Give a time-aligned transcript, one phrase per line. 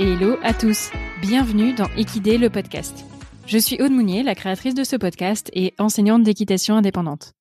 [0.00, 0.90] et hello à tous.
[1.20, 3.04] Bienvenue dans Équidé le podcast.
[3.46, 7.34] Je suis Aude Mounier, la créatrice de ce podcast et enseignante d'équitation indépendante.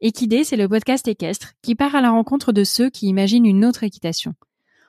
[0.00, 3.66] Équidé, c'est le podcast équestre qui part à la rencontre de ceux qui imaginent une
[3.66, 4.32] autre équitation.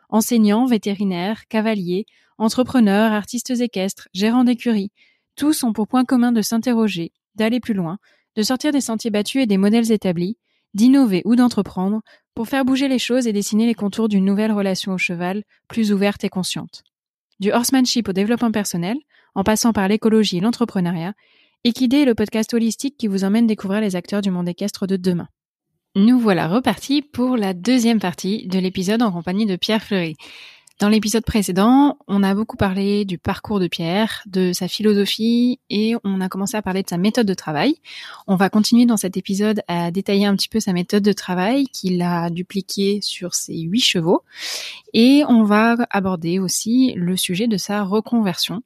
[0.08, 2.06] Enseignants, vétérinaires, cavaliers,
[2.38, 4.94] entrepreneurs, artistes équestres, gérants d'écuries,
[5.36, 7.98] tous ont pour point commun de s'interroger, d'aller plus loin,
[8.38, 10.38] de sortir des sentiers battus et des modèles établis,
[10.74, 12.00] d'innover ou d'entreprendre
[12.36, 15.92] pour faire bouger les choses et dessiner les contours d'une nouvelle relation au cheval, plus
[15.92, 16.84] ouverte et consciente.
[17.40, 18.98] Du horsemanship au développement personnel,
[19.36, 21.14] en passant par l'écologie et l'entrepreneuriat,
[21.64, 24.96] Equidé est le podcast holistique qui vous emmène découvrir les acteurs du monde équestre de
[24.96, 25.28] demain.
[25.96, 30.16] Nous voilà repartis pour la deuxième partie de l'épisode en compagnie de Pierre Fleury.
[30.80, 35.96] Dans l'épisode précédent, on a beaucoup parlé du parcours de Pierre, de sa philosophie et
[36.04, 37.78] on a commencé à parler de sa méthode de travail.
[38.28, 41.66] On va continuer dans cet épisode à détailler un petit peu sa méthode de travail
[41.66, 44.22] qu'il a dupliquée sur ses huit chevaux
[44.94, 48.62] et on va aborder aussi le sujet de sa reconversion.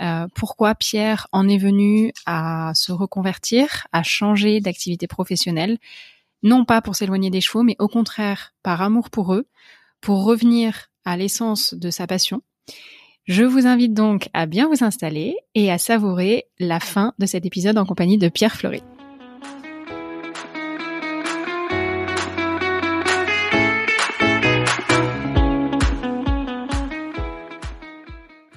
[0.00, 5.78] Euh, pourquoi Pierre en est venu à se reconvertir, à changer d'activité professionnelle,
[6.42, 9.46] non pas pour s'éloigner des chevaux, mais au contraire par amour pour eux,
[10.00, 12.42] pour revenir à l'essence de sa passion.
[13.24, 17.46] Je vous invite donc à bien vous installer et à savourer la fin de cet
[17.46, 18.82] épisode en compagnie de Pierre Fleury.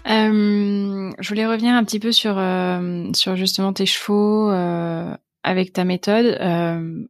[0.08, 5.74] Euh, je voulais revenir un petit peu sur euh, sur justement tes chevaux euh, avec
[5.74, 6.40] ta méthode.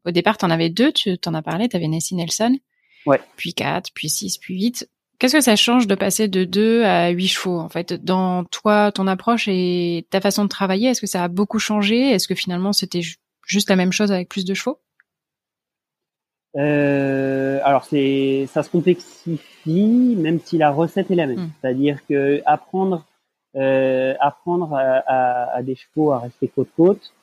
[0.05, 2.57] au départ, tu en avais deux, tu t'en as parlé, tu avais Nessie Nelson.
[3.05, 3.21] Ouais.
[3.37, 4.89] Puis quatre, puis six, puis huit.
[5.17, 7.93] Qu'est-ce que ça change de passer de 2 à 8 chevaux en fait?
[7.93, 12.09] Dans toi ton approche et ta façon de travailler Est-ce que ça a beaucoup changé?
[12.09, 13.01] Est-ce que finalement c'était
[13.45, 14.79] juste la même chose avec plus de chevaux?
[16.57, 21.39] Euh, alors c'est ça se complexifie même si la recette est la même.
[21.39, 21.49] Hmm.
[21.61, 23.05] C'est-à-dire que apprendre
[23.55, 27.13] euh, apprendre à, à, des chevaux à rester côte côte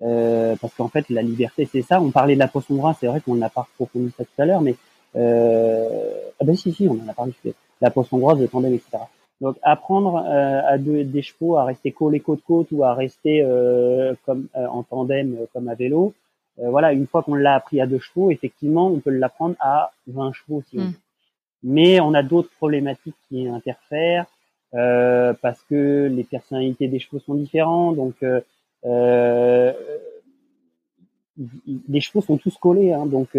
[0.00, 2.00] euh, parce qu'en fait la liberté c'est ça.
[2.00, 4.62] On parlait de la poisson c'est vrai qu'on n'a pas approfondi ça tout à l'heure,
[4.62, 4.76] mais
[5.14, 7.32] ah ben si, si, on en a parlé,
[7.80, 8.98] la poste hongroise, le tandem, etc.
[9.40, 14.14] Donc apprendre euh, à deux, des chevaux à rester collés côte-côte ou à rester euh,
[14.26, 16.14] comme euh, en tandem euh, comme à vélo,
[16.60, 20.32] voilà, une fois qu'on l'a appris à deux chevaux, effectivement, on peut l'apprendre à 20
[20.32, 20.92] chevaux si on hmm.
[21.62, 24.26] Mais on a d'autres problématiques qui interfèrent
[24.72, 28.16] parce que les personnalités des chevaux sont différentes, donc
[31.88, 33.36] les chevaux sont tous collés, hein, donc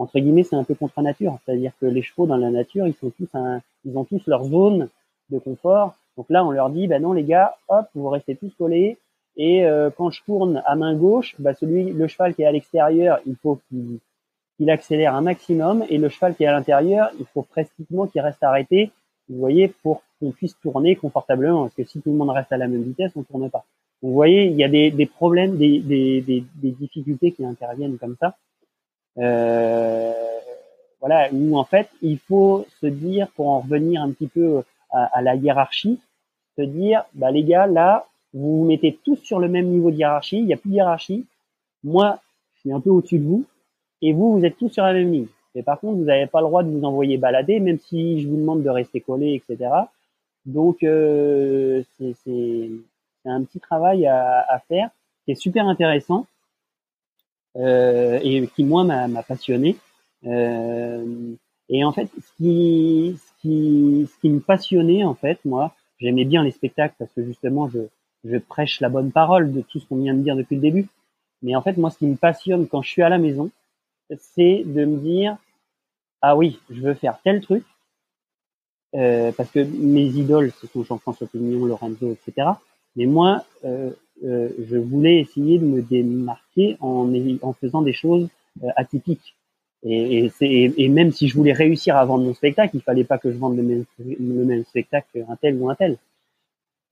[0.00, 1.38] entre guillemets, c'est un peu contre nature.
[1.44, 4.44] C'est-à-dire que les chevaux dans la nature, ils sont tous un, ils ont tous leur
[4.44, 4.88] zone
[5.30, 5.94] de confort.
[6.16, 8.96] Donc là, on leur dit, ben non les gars, hop, vous restez tous collés.
[9.36, 12.52] Et euh, quand je tourne à main gauche, bah celui, le cheval qui est à
[12.52, 17.26] l'extérieur, il faut qu'il accélère un maximum, et le cheval qui est à l'intérieur, il
[17.26, 18.90] faut pratiquement qu'il reste arrêté.
[19.28, 22.56] Vous voyez, pour qu'on puisse tourner confortablement, parce que si tout le monde reste à
[22.56, 23.64] la même vitesse, on tourne pas.
[24.02, 27.98] Vous voyez, il y a des, des problèmes, des, des, des, des difficultés qui interviennent
[27.98, 28.34] comme ça.
[29.18, 30.12] Euh,
[31.00, 35.22] voilà, où en fait, il faut se dire, pour en revenir un petit peu à,
[35.22, 36.00] la hiérarchie,
[36.56, 39.96] se dire, bah les gars, là, vous vous mettez tous sur le même niveau de
[39.96, 41.26] hiérarchie, il n'y a plus de hiérarchie.
[41.84, 42.18] Moi,
[42.54, 43.44] je suis un peu au-dessus de vous,
[44.02, 45.26] et vous, vous êtes tous sur la même ligne.
[45.54, 48.28] Et par contre, vous n'avez pas le droit de vous envoyer balader, même si je
[48.28, 49.70] vous demande de rester collé, etc.
[50.46, 52.70] Donc, euh, c'est
[53.24, 54.90] un petit travail à, à, faire
[55.24, 56.29] qui est super intéressant euh,
[57.56, 59.76] et qui moi m'a passionné.
[60.26, 61.34] Euh,
[61.68, 66.24] et en fait, ce qui, ce qui, ce qui me passionnait en fait, moi, j'aimais
[66.24, 67.80] bien les spectacles parce que justement, je,
[68.24, 70.88] je prêche la bonne parole de tout ce qu'on vient de dire depuis le début.
[71.42, 73.50] Mais en fait, moi, ce qui me passionne quand je suis à la maison,
[74.18, 75.36] c'est de me dire
[76.22, 77.64] ah oui, je veux faire tel truc
[78.94, 82.48] euh, parce que mes idoles, ce sont Jean-François Pignon, Lorenzo, etc.
[82.96, 83.92] Mais moi, euh,
[84.24, 87.12] euh, je voulais essayer de me démarquer en,
[87.42, 88.28] en faisant des choses
[88.62, 89.34] euh, atypiques.
[89.82, 93.16] Et, et, et, même si je voulais réussir à vendre mon spectacle, il fallait pas
[93.16, 95.96] que je vende le même, le même spectacle qu'un tel ou un tel.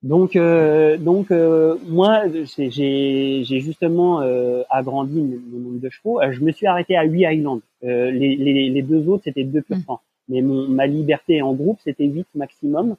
[0.03, 2.25] Donc, euh, donc euh, moi,
[2.57, 6.21] j'ai justement euh, agrandi mon nombre de chevaux.
[6.31, 7.61] Je me suis arrêté à 8 Highlands.
[7.83, 9.97] Les, les, les, deux autres, c'était deux pur mmh.
[10.29, 12.97] Mais mon, ma liberté en groupe, c'était 8 maximum.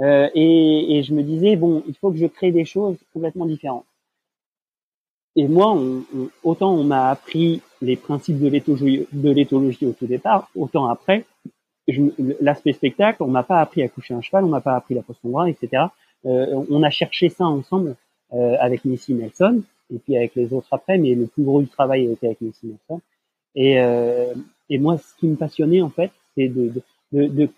[0.00, 3.46] Euh, et, et, je me disais, bon, il faut que je crée des choses complètement
[3.46, 3.86] différentes.
[5.36, 6.02] Et moi, on,
[6.44, 11.24] autant on m'a appris les principes de l'éthologie au tout départ, autant après,
[12.40, 15.02] l'aspect spectacle, on m'a pas appris à coucher un cheval, on m'a pas appris la
[15.02, 15.84] poisson droit, etc.
[16.24, 17.96] Euh, on a cherché ça ensemble
[18.32, 19.62] euh, avec Missy Nelson,
[19.94, 22.40] et puis avec les autres après, mais le plus gros du travail a été avec
[22.40, 23.00] Missy Nelson.
[23.54, 24.34] Et, euh,
[24.68, 26.72] et moi, ce qui me passionnait, en fait, c'est de,
[27.12, 27.48] de, de,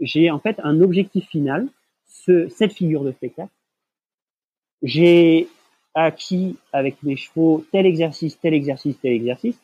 [0.00, 1.68] j'ai en fait un objectif final,
[2.06, 3.50] ce, cette figure de spectacle.
[4.82, 5.48] J'ai
[5.94, 9.58] acquis avec mes chevaux tel exercice, tel exercice, tel exercice.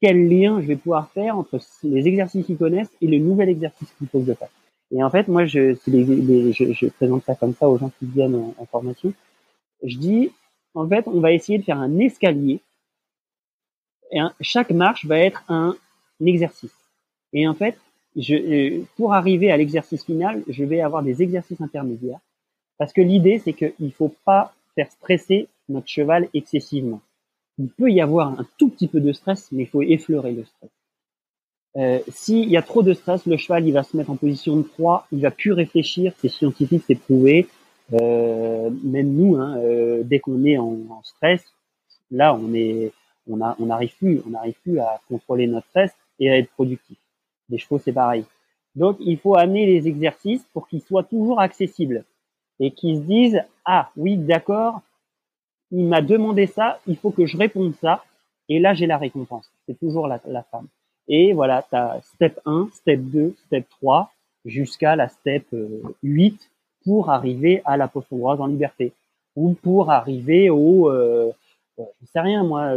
[0.00, 3.90] Quel lien je vais pouvoir faire entre les exercices qu'ils connaissent et le nouvel exercice
[3.98, 4.50] qu'il faut que je fasse.
[4.92, 8.52] Et en fait, moi, je, je, je, présente ça comme ça aux gens qui viennent
[8.56, 9.12] en, formation.
[9.82, 10.30] Je dis,
[10.74, 12.60] en fait, on va essayer de faire un escalier.
[14.40, 15.76] Chaque marche va être un,
[16.24, 16.74] exercice.
[17.32, 17.76] Et en fait,
[18.16, 22.20] je, pour arriver à l'exercice final, je vais avoir des exercices intermédiaires.
[22.78, 27.00] Parce que l'idée, c'est qu'il ne faut pas faire stresser notre cheval excessivement.
[27.58, 30.44] Il peut y avoir un tout petit peu de stress, mais il faut effleurer le
[30.44, 30.70] stress.
[31.76, 34.56] Euh, S'il y a trop de stress, le cheval il va se mettre en position
[34.56, 37.48] de proie, il va plus réfléchir, c'est scientifique, c'est prouvé.
[37.92, 41.44] Euh, même nous, hein, euh, dès qu'on est en, en, stress,
[42.10, 42.92] là on est,
[43.28, 46.50] on a, on n'arrive plus, on n'arrive plus à contrôler notre stress et à être
[46.50, 46.96] productif.
[47.48, 48.24] Les chevaux c'est pareil.
[48.74, 52.04] Donc il faut amener les exercices pour qu'ils soient toujours accessibles
[52.60, 54.80] et qu'ils se disent ah oui d'accord,
[55.70, 58.04] il m'a demandé ça, il faut que je réponde ça
[58.48, 59.50] et là j'ai la récompense.
[59.66, 60.18] C'est toujours la,
[60.50, 60.68] femme.
[61.08, 64.12] Et voilà, tu as step 1, step 2, step 3,
[64.44, 65.44] jusqu'à la step
[66.02, 66.36] 8 euh,
[66.84, 68.92] pour arriver à la hongroise en liberté.
[69.34, 71.32] Ou pour arriver au, euh,
[71.78, 72.74] euh je sais rien moi,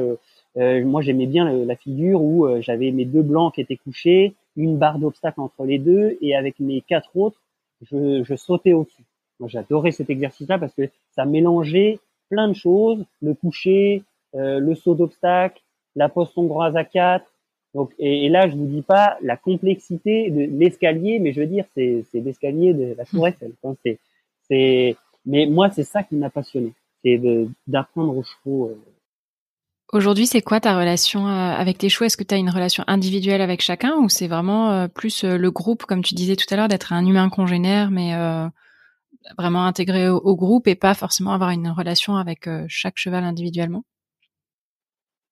[0.57, 4.77] euh moi j'aimais bien la figure où j'avais mes deux blancs qui étaient couchés, une
[4.77, 7.41] barre d'obstacle entre les deux, et avec mes quatre autres,
[7.81, 9.03] je, je sautais au-dessus.
[9.39, 14.03] Moi j'adorais cet exercice-là parce que ça mélangeait plein de choses, le coucher,
[14.33, 15.61] le saut d'obstacle,
[15.95, 17.25] la poste hongroise à 4,
[17.75, 21.65] donc, et, là, je vous dis pas la complexité de l'escalier, mais je veux dire,
[21.75, 23.51] c'est, c'est l'escalier de la Tour Eiffel.
[23.83, 24.00] c'est,
[24.47, 24.95] c'est,
[25.25, 26.73] mais moi, c'est ça qui m'a passionné,
[27.03, 28.69] c'est de, d'apprendre aux chevaux.
[28.69, 28.79] Euh.
[29.91, 32.83] Aujourd'hui, c'est quoi ta relation euh, avec tes chevaux Est-ce que tu as une relation
[32.88, 36.56] individuelle avec chacun ou c'est vraiment euh, plus le groupe, comme tu disais tout à
[36.56, 38.13] l'heure, d'être un humain congénère, mais
[39.38, 43.83] vraiment intégré au, groupe et pas forcément avoir une relation avec chaque cheval individuellement?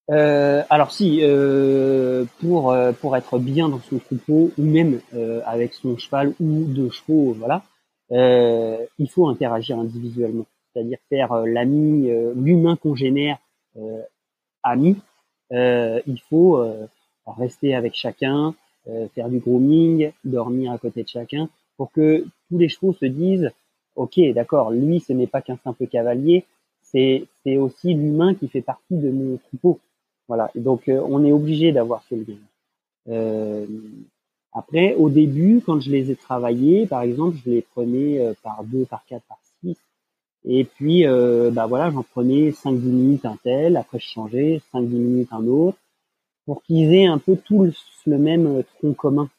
[0.09, 5.41] Euh, alors si, euh, pour euh, pour être bien dans son troupeau ou même euh,
[5.45, 7.63] avec son cheval ou deux chevaux, voilà,
[8.11, 13.37] euh, il faut interagir individuellement, c'est-à-dire faire l'ami, l'humain congénère
[14.67, 14.97] ami.
[15.51, 16.63] il faut
[17.25, 18.55] rester avec chacun,
[19.13, 23.51] faire du grooming, dormir à côté de chacun, pour que tous les chevaux se disent,
[23.95, 26.45] ok, d'accord, lui ce n'est pas qu'un simple cavalier,
[26.81, 29.79] c'est c'est aussi l'humain qui fait partie de mon troupeau
[30.27, 30.51] voilà.
[30.55, 32.37] donc, euh, on est obligé d'avoir ce lien.
[33.09, 33.65] Euh,
[34.51, 38.63] après, au début, quand je les ai travaillés, par exemple, je les prenais euh, par
[38.63, 39.37] deux, par quatre, par.
[40.49, 41.05] Et puis,
[41.51, 45.77] bah voilà, j'en prenais 5-10 minutes un tel, après je changeais, 5-10 minutes un autre,
[46.45, 49.29] pour qu'ils aient un peu tous le, même tronc commun.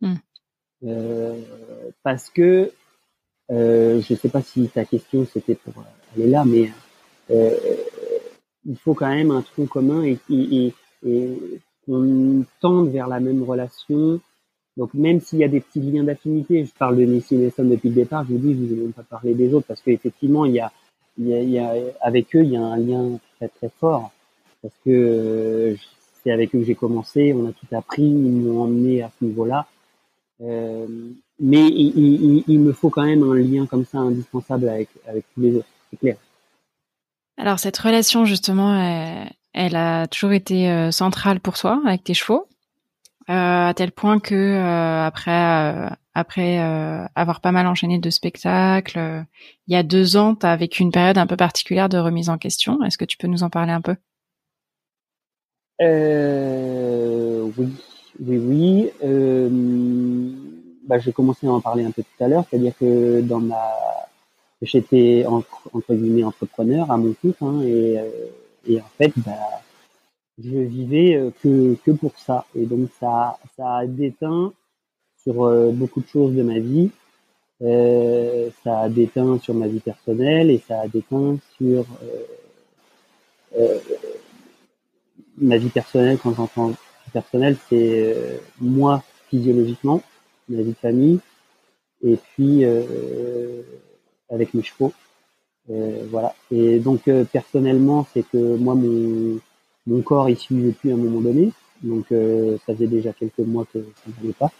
[0.00, 0.16] Hmm.
[2.02, 2.72] parce que,
[3.48, 5.74] je ne sais pas si ta question c'était pour
[6.16, 6.72] aller là, mais
[8.64, 10.74] il faut quand même un tronc commun et, et,
[11.06, 11.32] et
[11.86, 14.20] qu'on tende vers la même relation.
[14.76, 17.90] Donc même s'il y a des petits liens d'affinité, je parle de Missy Nelson depuis
[17.90, 20.46] le départ, je vous dis, je vous ai même pas parlé des autres parce qu'effectivement,
[20.46, 20.72] il y a,
[21.18, 23.68] il y a, il y a, avec eux, il y a un lien très très
[23.68, 24.12] fort
[24.62, 25.76] parce que euh,
[26.22, 29.24] c'est avec eux que j'ai commencé, on a tout appris, ils m'ont emmené à ce
[29.24, 29.66] niveau-là.
[30.40, 30.86] Euh,
[31.38, 35.24] mais il, il, il, me faut quand même un lien comme ça indispensable avec, avec
[35.34, 36.16] tous les autres, c'est clair.
[37.36, 38.76] Alors cette relation justement,
[39.52, 42.46] elle, a toujours été euh, centrale pour toi avec tes chevaux,
[43.28, 46.58] à tel point que euh, après après
[47.14, 49.24] avoir pas mal enchaîné de spectacles,
[49.66, 52.28] il y a deux ans, tu as vécu une période un peu particulière de remise
[52.28, 52.82] en question.
[52.82, 53.96] Est-ce que tu peux nous en parler un peu?
[55.80, 57.68] Oui,
[58.20, 58.90] oui, oui.
[60.86, 63.56] Bah, j'ai commencé à en parler un peu tout à l'heure, c'est-à-dire que dans ma
[64.62, 68.08] j'étais entre, guillemets entrepreneur à mon compte hein, et, euh,
[68.66, 69.32] et en fait bah,
[70.38, 74.52] je vivais euh, que, que pour ça et donc ça ça a déteint
[75.22, 76.90] sur euh, beaucoup de choses de ma vie
[77.62, 81.84] euh, ça a déteint sur ma vie personnelle et ça a déteint sur
[83.58, 83.78] euh,
[85.38, 86.72] ma vie personnelle quand j'entends
[87.12, 90.02] personnelle c'est moi physiologiquement
[90.48, 91.20] ma vie de famille
[92.02, 92.64] et puis
[94.32, 94.92] avec mes chevaux.
[95.70, 96.34] Euh, voilà.
[96.50, 99.38] Et donc euh, personnellement, c'est que moi mon
[99.86, 101.52] mon corps il suivait plus à un moment donné.
[101.82, 104.52] Donc euh, ça faisait déjà quelques mois que ça n'allait pas.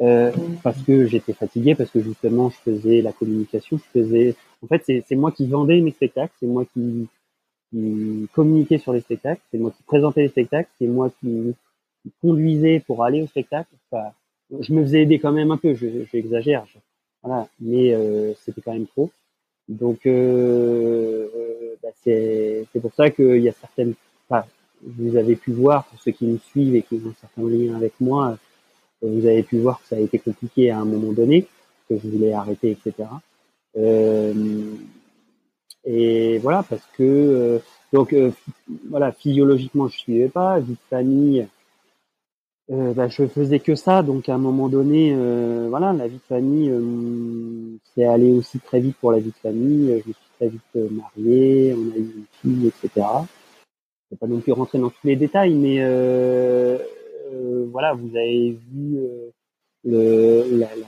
[0.00, 0.30] Euh,
[0.62, 4.34] parce que j'étais fatigué, parce que justement je faisais la communication, je faisais.
[4.62, 7.08] En fait, c'est moi qui vendais mes spectacles, c'est moi qui,
[7.70, 11.54] qui communiquais sur les spectacles, c'est moi qui présentais les spectacles, c'est moi qui,
[12.22, 13.68] conduisais pour aller au spectacle.
[13.90, 14.08] Enfin,
[14.60, 16.78] je me faisais aider quand même un peu, j'exagère, je,
[17.22, 19.10] voilà, mais euh, c'était quand même trop.
[19.68, 21.28] Donc euh,
[21.82, 23.94] bah, c'est pour ça qu'il y a certaines,
[24.82, 27.94] vous avez pu voir pour ceux qui me suivent et qui ont certains liens avec
[28.00, 28.36] moi,
[29.02, 31.46] vous avez pu voir que ça a été compliqué à un moment donné,
[31.88, 33.08] que je voulais arrêter, etc.
[33.76, 34.74] Euh,
[35.84, 37.58] et voilà, parce que euh,
[37.92, 38.30] donc euh,
[38.90, 41.46] voilà, physiologiquement je suivais pas, vie de famille,
[42.70, 46.16] euh, bah, je faisais que ça, donc à un moment donné, euh, voilà, la vie
[46.18, 46.70] de famille,
[47.94, 50.02] c'est allé aussi très vite pour la vie de famille.
[50.04, 53.06] Je me suis très vite marié, on a eu une fille, etc.
[54.10, 55.78] Je vais pas non plus rentrer dans tous les détails, mais
[57.70, 58.98] voilà, vous avez vu
[59.84, 60.86] le, la, la,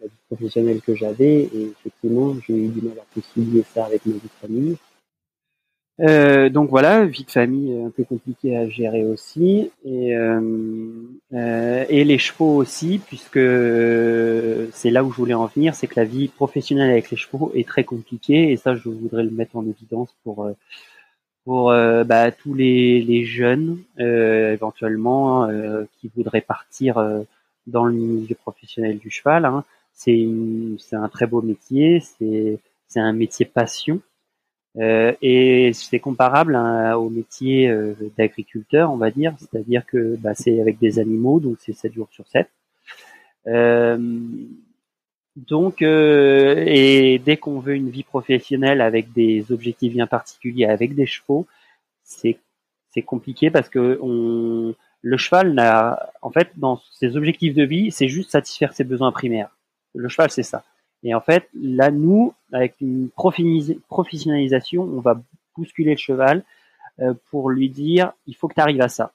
[0.00, 4.04] la vie professionnelle que j'avais et effectivement j'ai eu du mal à concilier ça avec
[4.06, 4.76] ma vie de famille.
[6.00, 10.40] Euh, donc voilà, vie de famille un peu compliquée à gérer aussi et euh,
[11.32, 13.40] euh, et les chevaux aussi puisque
[14.72, 17.50] c'est là où je voulais en venir, c'est que la vie professionnelle avec les chevaux
[17.56, 20.52] est très compliquée et ça je voudrais le mettre en évidence pour euh,
[21.48, 25.48] pour euh, bah, tous les, jeunes éventuellement
[25.98, 27.02] qui voudraient partir
[27.66, 29.46] dans le milieu professionnel du cheval.
[29.46, 29.64] Hein
[29.94, 30.26] c'est
[30.92, 34.00] un très beau métier, c'est c'est un métier passion.
[34.76, 40.34] Euh, et c'est comparable hein, au métier euh, d'agriculteur, on va dire, c'est-à-dire que bah,
[40.34, 42.48] c'est avec des animaux, donc c'est 7 jours sur 7.
[43.46, 44.20] Euh,
[45.46, 50.94] donc, euh, et dès qu'on veut une vie professionnelle avec des objectifs bien particuliers, avec
[50.94, 51.46] des chevaux,
[52.02, 52.38] c'est
[53.04, 58.08] compliqué parce que on, le cheval n'a, en fait, dans ses objectifs de vie, c'est
[58.08, 59.56] juste satisfaire ses besoins primaires.
[59.94, 60.64] Le cheval, c'est ça.
[61.04, 65.20] Et en fait, là, nous, avec une professionnalisation, on va
[65.56, 66.42] bousculer le cheval
[67.00, 69.12] euh, pour lui dire, il faut que tu arrives à ça.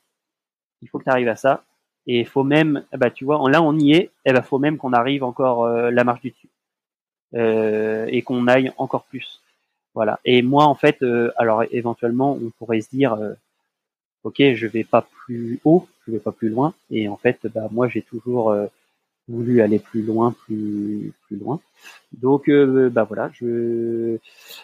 [0.82, 1.63] Il faut que tu arrives à ça.
[2.07, 4.77] Et faut même, bah, tu vois, là, on y est, et eh ben, faut même
[4.77, 6.50] qu'on arrive encore euh, la marche du dessus.
[7.36, 9.41] Euh, et qu'on aille encore plus.
[9.95, 10.19] Voilà.
[10.25, 11.03] Et moi, en fait,
[11.38, 13.17] alors éventuellement, on pourrait se dire,
[14.24, 16.74] ok, je vais pas plus haut, je vais pas plus loin.
[16.89, 18.55] Et en fait, bah, moi, j'ai toujours
[19.27, 21.60] voulu aller plus loin, plus plus loin.
[22.13, 24.17] Donc euh, bah voilà, je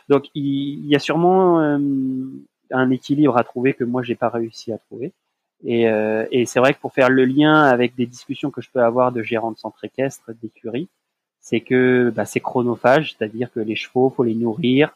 [0.10, 1.80] donc il, y a sûrement euh,
[2.72, 5.12] un équilibre à trouver que moi j'ai pas réussi à trouver.
[5.64, 8.70] Et, euh, et c'est vrai que pour faire le lien avec des discussions que je
[8.72, 10.88] peux avoir de gérants de centre équestre, d'écurie,
[11.42, 14.96] c'est que bah, c'est chronophage, c'est-à-dire que les chevaux, faut les nourrir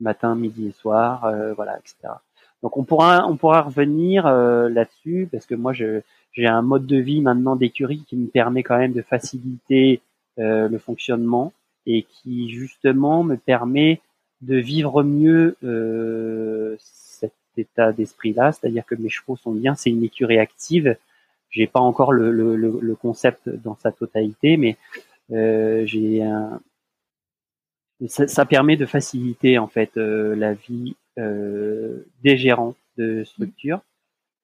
[0.00, 2.14] matin, midi et soir, voilà, etc.
[2.62, 6.02] Donc on pourra on pourra revenir là-dessus parce que moi je
[6.38, 10.00] j'ai un mode de vie maintenant d'écurie qui me permet quand même de faciliter
[10.38, 11.52] euh, le fonctionnement
[11.84, 14.00] et qui justement me permet
[14.40, 16.76] de vivre mieux euh,
[17.58, 20.96] état d'esprit-là, c'est-à-dire que mes chevaux sont bien, c'est une écurie active.
[21.50, 24.76] J'ai pas encore le, concept dans sa totalité, mais
[25.32, 26.60] euh, j'ai un
[28.06, 33.80] ça, permet de faciliter en fait euh, la vie euh, des gérants de structure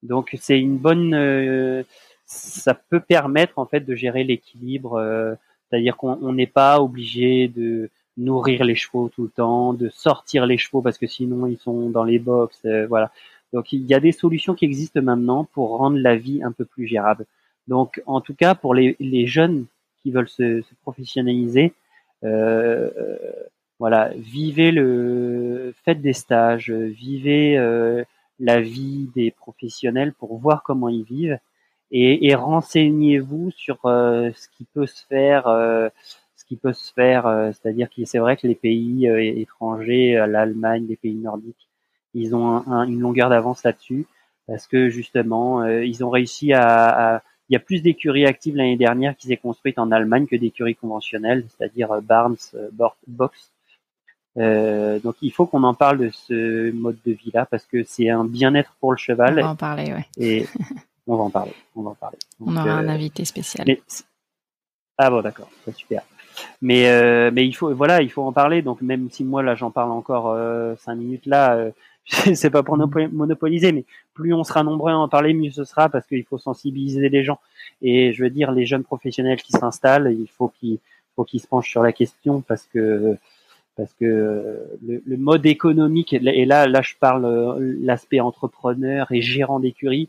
[0.03, 1.85] donc c'est une bonne,
[2.27, 5.39] ça peut permettre en fait de gérer l'équilibre,
[5.71, 10.59] c'est-à-dire qu'on n'est pas obligé de nourrir les chevaux tout le temps, de sortir les
[10.59, 13.11] chevaux parce que sinon ils sont dans les box, euh, voilà.
[13.53, 16.65] Donc il y a des solutions qui existent maintenant pour rendre la vie un peu
[16.65, 17.27] plus gérable.
[17.69, 19.67] Donc en tout cas pour les, jeunes
[20.03, 21.73] qui veulent se, se professionnaliser,
[22.25, 22.91] euh,
[23.79, 28.05] voilà, vivez le, faites des stages, vivez euh,
[28.39, 31.39] la vie des professionnels pour voir comment ils vivent
[31.91, 35.89] et, et renseignez-vous sur euh, ce qui peut se faire, euh,
[36.55, 37.27] qui peut se faire.
[37.27, 41.69] Euh, c'est-à-dire que c'est vrai que les pays étrangers, l'Allemagne, les pays nordiques,
[42.15, 44.07] ils ont une longueur d'avance là-dessus
[44.47, 49.17] parce que justement, ils ont réussi à, il y a plus d'écuries actives l'année dernière
[49.17, 52.37] qui s'est construite en Allemagne que d'écuries conventionnelles, c'est-à-dire Barnes,
[53.07, 53.55] Box,
[54.37, 57.85] euh, donc il faut qu'on en parle de ce mode de vie là parce que
[57.85, 59.39] c'est un bien-être pour le cheval.
[59.39, 60.07] On va en parler, ouais.
[60.19, 60.47] Et
[61.07, 61.55] on va en parler.
[61.77, 62.19] On va en parler.
[62.41, 63.67] on aura un euh, invité spécial.
[64.99, 66.03] ah bon, d'accord, c'est super.
[66.63, 68.63] Mais euh, mais il faut voilà, il faut en parler.
[68.63, 71.71] Donc même si moi là j'en parle encore euh, cinq minutes là, euh,
[72.35, 75.89] c'est pas pour monopoliser, mais plus on sera nombreux à en parler, mieux ce sera
[75.89, 77.39] parce qu'il faut sensibiliser les gens.
[77.83, 80.79] Et je veux dire, les jeunes professionnels qui s'installent, il faut qu'ils
[81.17, 83.17] faut qu'ils se penchent sur la question parce que
[83.77, 89.21] parce que euh, le, mode économique et là là je parle euh, l'aspect entrepreneur et
[89.21, 90.09] gérant d'écurie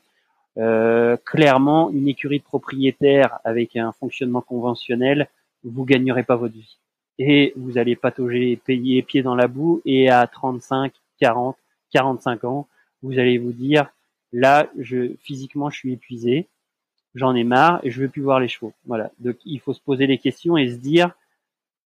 [0.57, 5.27] euh, clairement une écurie de propriétaire avec un fonctionnement conventionnel
[5.65, 6.77] vous gagnerez pas votre vie
[7.17, 11.57] et vous allez patauger payer pieds dans la boue et à 35 40
[11.91, 12.67] 45 ans
[13.01, 13.89] vous allez vous dire
[14.31, 16.47] là je physiquement je suis épuisé
[17.15, 18.73] j'en ai marre et je veux plus voir les chevaux.
[18.85, 19.11] Voilà.
[19.19, 21.11] Donc il faut se poser des questions et se dire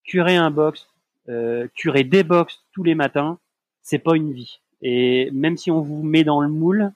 [0.03, 0.87] curer un box,
[1.29, 3.37] euh, curer des box tous les matins,
[3.81, 4.59] c'est pas une vie.
[4.81, 6.91] Et même si on vous met dans le moule,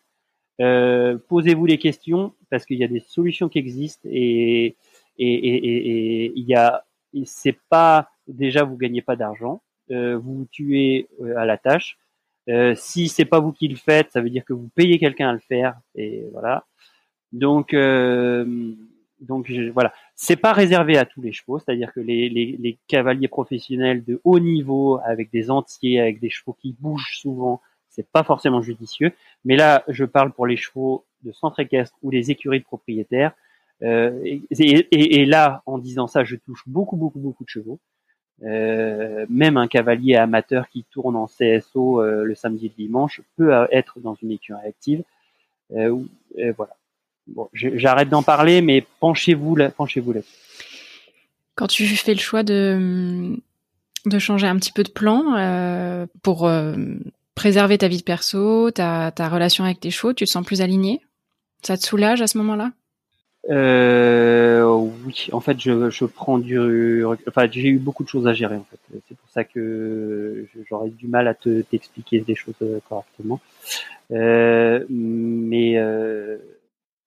[0.62, 4.76] euh, posez-vous les questions parce qu'il y a des solutions qui existent et
[5.18, 6.84] et, il y a
[7.26, 11.98] c'est pas déjà vous gagnez pas d'argent, euh, vous vous tuez euh, à la tâche.
[12.50, 15.30] Euh, si c'est pas vous qui le faites, ça veut dire que vous payez quelqu'un
[15.30, 16.66] à le faire et voilà.
[17.32, 18.74] Donc euh,
[19.22, 24.04] donc voilà, c'est pas réservé à tous les chevaux, c'est-à-dire que les, les, cavaliers professionnels
[24.04, 28.62] de haut niveau avec des entiers, avec des chevaux qui bougent souvent, c'est pas forcément
[28.62, 29.14] judicieux.
[29.46, 33.34] Mais là, je parle pour les chevaux de centre équestre ou les écuries de propriétaires.
[33.82, 37.80] Euh, et, là, en disant ça, je touche beaucoup, beaucoup, beaucoup de chevaux.
[38.44, 43.22] Euh, même un cavalier amateur qui tourne en CSO euh, le samedi et le dimanche
[43.38, 45.04] peut être dans une écurie active.
[45.70, 46.76] Voilà.
[47.28, 50.22] Bon, j'arrête d'en parler, mais penchez-vous là, penchez-vous là.
[51.56, 53.38] Quand tu fais le choix de
[54.06, 56.52] de changer un petit peu de plan pour
[57.34, 60.62] préserver ta vie de perso, ta, ta relation avec tes chevaux, tu te sens plus
[60.62, 61.02] aligné?
[61.62, 62.72] Ça te soulage à ce moment-là?
[63.50, 64.64] Euh,
[65.06, 68.56] Oui, en fait, je, je prends du, enfin, j'ai eu beaucoup de choses à gérer
[68.56, 68.80] en fait.
[69.08, 73.40] C'est pour ça que j'aurais du mal à te t'expliquer des choses euh, correctement.
[74.12, 76.38] Euh, mais euh,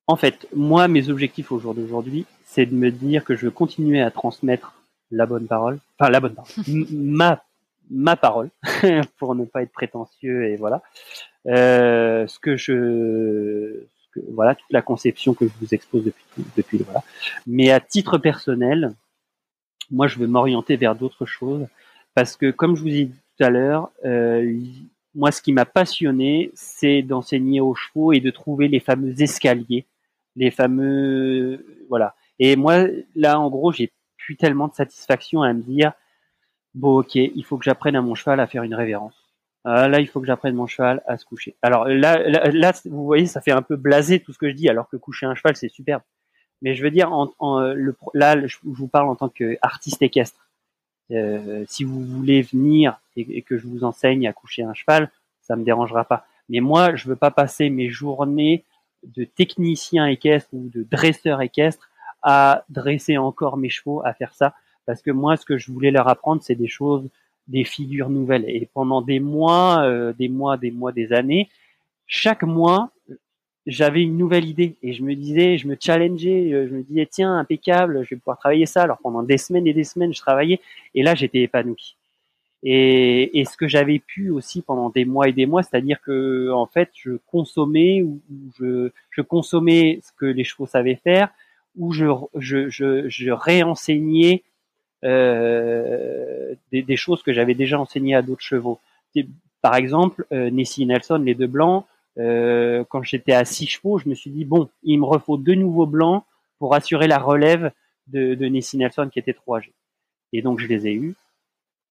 [0.06, 3.50] en fait, moi, mes objectifs au jour d'aujourd'hui, c'est de me dire que je veux
[3.50, 4.74] continuer à transmettre
[5.10, 6.52] la bonne parole, enfin la bonne parole,
[6.90, 7.42] ma
[7.90, 8.50] ma parole,
[9.18, 10.82] pour ne pas être prétentieux et voilà.
[11.46, 13.86] Euh, ce que je,
[14.32, 17.02] voilà, toute la conception que je vous expose depuis, depuis voilà.
[17.46, 18.94] Mais à titre personnel,
[19.90, 21.66] moi, je veux m'orienter vers d'autres choses
[22.14, 24.58] parce que, comme je vous ai dit tout à l'heure, euh,
[25.14, 29.86] moi, ce qui m'a passionné, c'est d'enseigner aux chevaux et de trouver les fameux escaliers,
[30.34, 32.14] les fameux, voilà.
[32.38, 35.92] Et moi, là, en gros, j'ai plus tellement de satisfaction à me dire,
[36.74, 39.25] bon, ok, il faut que j'apprenne à mon cheval à faire une révérence.
[39.66, 41.56] Euh, là, il faut que j'apprenne mon cheval à se coucher.
[41.62, 42.18] Alors là,
[42.50, 44.96] là, vous voyez, ça fait un peu blasé tout ce que je dis, alors que
[44.96, 46.02] coucher un cheval, c'est superbe.
[46.62, 47.10] Mais je veux dire,
[48.14, 50.48] là, je vous parle en tant qu'artiste équestre.
[51.10, 55.10] Euh, si vous voulez venir et, que je vous enseigne à coucher un cheval,
[55.42, 56.26] ça me dérangera pas.
[56.48, 58.64] Mais moi, je veux pas passer mes journées
[59.04, 61.90] de technicien équestre ou de dresseur équestre
[62.22, 64.54] à dresser encore mes chevaux, à faire ça
[64.86, 67.08] parce que moi, ce que je voulais leur apprendre, c'est des choses,
[67.48, 68.44] des figures nouvelles.
[68.48, 71.48] Et pendant des mois, euh, des mois, des mois, des années,
[72.06, 72.90] chaque mois,
[73.66, 77.06] j'avais une nouvelle idée et je me disais, je me challengeais, euh, je me disais
[77.10, 78.82] tiens impeccable, je vais pouvoir travailler ça.
[78.82, 80.60] Alors pendant des semaines et des semaines, je travaillais
[80.94, 81.96] et là j'étais épanoui.
[82.62, 86.50] Et, et, ce que j'avais pu aussi pendant des mois et des mois, c'est-à-dire que
[86.50, 88.20] en fait je consommais ou
[88.58, 91.28] je, je consommais ce que les chevaux savaient faire,
[91.76, 92.06] ou je,
[92.36, 94.42] je, je, je réenseignais
[95.02, 98.80] des, des, choses que j'avais déjà enseignées à d'autres chevaux.
[99.62, 101.86] Par exemple, euh, Nessie Nelson, les deux blancs,
[102.18, 105.56] euh, quand j'étais à six chevaux, je me suis dit bon, il me refaut deux
[105.56, 106.22] nouveaux blancs
[106.60, 107.72] pour assurer la relève
[108.06, 109.72] de, de Nessie Nelson qui était trop âgé.
[110.32, 111.14] Et donc je les ai eus.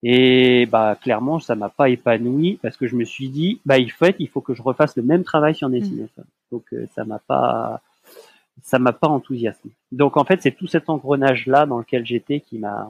[0.03, 3.91] Et bah clairement, ça m'a pas épanoui parce que je me suis dit bah il
[3.91, 5.97] faut il faut que je refasse le même travail sur Nessie mmh.
[5.97, 6.23] Nelson.
[6.51, 7.81] Donc euh, ça m'a pas
[8.61, 9.71] ça m'a pas enthousiasmé.
[9.91, 12.89] Donc en fait, c'est tout cet engrenage là dans lequel j'étais qui m'a.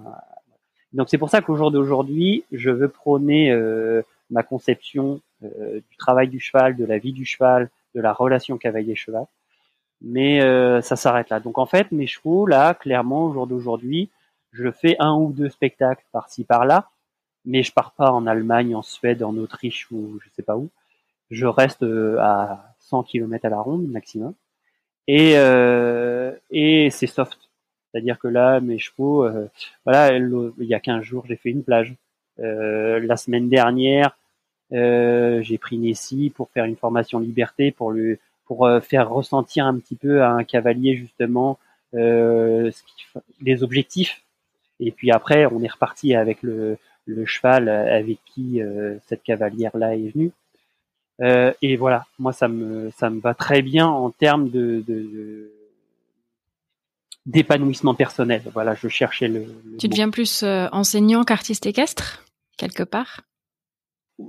[0.93, 5.97] Donc c'est pour ça qu'au jour d'aujourd'hui, je veux prôner euh, ma conception euh, du
[5.97, 9.25] travail du cheval, de la vie du cheval, de la relation cavalier-cheval.
[10.01, 11.39] Mais euh, ça s'arrête là.
[11.39, 14.09] Donc en fait, mes chevaux là, clairement, au jour d'aujourd'hui,
[14.51, 16.89] je fais un ou deux spectacles par-ci par-là,
[17.43, 20.69] mais je pars pas en Allemagne, en Suède, en Autriche ou je sais pas où.
[21.31, 24.33] Je reste euh, à 100 km à la ronde maximum
[25.07, 27.37] et euh, et c'est soft.
[27.91, 29.47] C'est-à-dire que là, mes chevaux, euh,
[29.85, 31.95] voilà, il y a 15 jours, j'ai fait une plage.
[32.39, 34.17] Euh, la semaine dernière,
[34.73, 39.65] euh, j'ai pris Nessie pour faire une formation liberté, pour lui, pour euh, faire ressentir
[39.65, 41.59] un petit peu à un cavalier justement
[41.93, 42.71] euh,
[43.41, 44.23] les objectifs.
[44.79, 48.59] Et puis après, on est reparti avec le, le cheval avec qui
[49.07, 50.31] cette cavalière-là est venue.
[51.21, 55.49] Euh, et voilà, moi ça me ça me va très bien en termes de, de,
[57.25, 58.41] d'épanouissement personnel.
[58.53, 59.45] Voilà, je cherchais le.
[59.65, 62.25] le tu deviens plus euh, enseignant qu'artiste équestre
[62.57, 63.21] quelque part?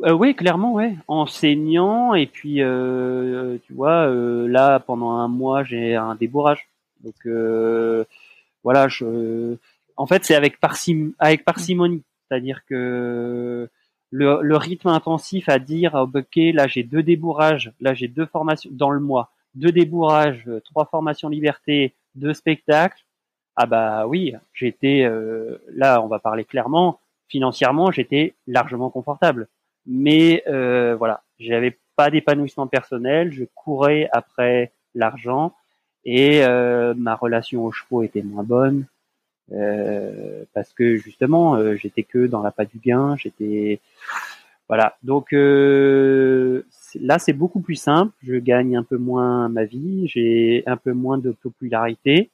[0.04, 6.14] Euh, oui, clairement, ouais, enseignant et puis tu vois là pendant un mois j'ai un
[6.14, 6.68] débourrage.
[7.02, 7.26] Donc
[8.62, 9.56] voilà, je
[9.96, 13.68] en fait c'est avec parcim avec parcimonie, c'est-à-dire que
[14.10, 18.26] le, le, rythme intensif à dire oh, ok là j'ai deux débourrages, là j'ai deux
[18.26, 23.04] formations dans le mois, deux débourrages, euh, trois formations liberté, de spectacle,
[23.56, 25.08] ah bah oui, j'étais
[25.68, 29.48] là, on va parler clairement, financièrement, j'étais largement confortable.
[29.86, 35.54] Mais voilà, j'avais pas d'épanouissement personnel, je courais après l'argent
[36.04, 36.42] et
[36.96, 38.86] ma relation aux chevaux était moins bonne.
[39.52, 43.80] Euh, parce que justement euh, j'étais que dans la pas du gain, j'étais
[44.68, 44.96] voilà.
[45.02, 46.64] Donc euh,
[46.96, 50.92] là c'est beaucoup plus simple, je gagne un peu moins ma vie, j'ai un peu
[50.92, 52.30] moins de popularité,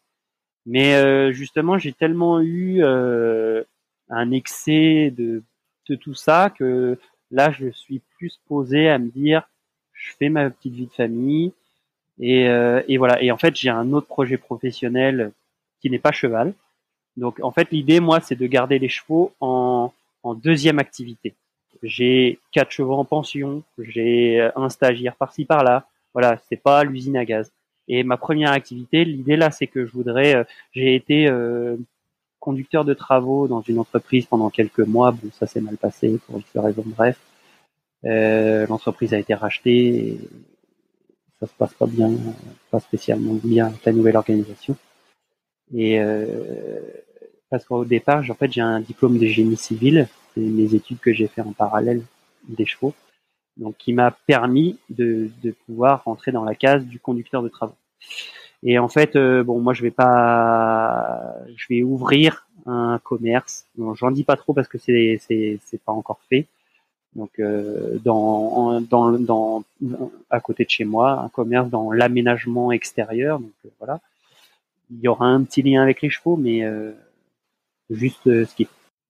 [0.66, 5.42] mais justement j'ai tellement eu un excès de,
[5.88, 6.98] de tout ça que
[7.30, 9.48] là je suis plus posé à me dire
[9.92, 11.52] je fais ma petite vie de famille
[12.18, 12.44] et,
[12.88, 13.22] et voilà.
[13.22, 15.32] Et en fait j'ai un autre projet professionnel
[15.80, 16.54] qui n'est pas cheval
[17.16, 19.92] donc en fait l'idée moi c'est de garder les chevaux en,
[20.36, 21.34] deuxième activité.
[21.82, 25.86] J'ai quatre chevaux en pension, j'ai un stagiaire par-ci par-là.
[26.14, 27.50] Voilà, c'est pas l'usine à gaz.
[27.88, 30.36] Et ma première activité, l'idée là, c'est que je voudrais.
[30.36, 31.76] Euh, j'ai été euh,
[32.38, 35.12] conducteur de travaux dans une entreprise pendant quelques mois.
[35.12, 37.18] Bon, ça s'est mal passé pour une raison bref.
[38.04, 39.86] Euh, L'entreprise a été rachetée.
[39.88, 40.20] Et
[41.40, 42.10] ça se passe pas bien,
[42.70, 44.76] pas spécialement bien avec la nouvelle organisation.
[45.74, 46.26] Et euh,
[47.50, 51.12] parce qu'au départ, en fait, j'ai un diplôme de génie civil, c'est mes études que
[51.12, 52.02] j'ai fait en parallèle
[52.48, 52.94] des chevaux,
[53.56, 57.76] donc qui m'a permis de, de pouvoir rentrer dans la case du conducteur de travaux.
[58.62, 63.66] Et en fait, euh, bon, moi, je vais pas, je vais ouvrir un commerce.
[63.94, 66.46] J'en dis pas trop parce que c'est c'est c'est pas encore fait.
[67.16, 69.64] Donc, euh, dans, dans dans
[70.30, 73.40] à côté de chez moi, un commerce dans l'aménagement extérieur.
[73.40, 74.00] Donc euh, voilà
[74.92, 76.92] il y aura un petit lien avec les chevaux, mais euh,
[77.90, 78.68] juste euh, ce qui.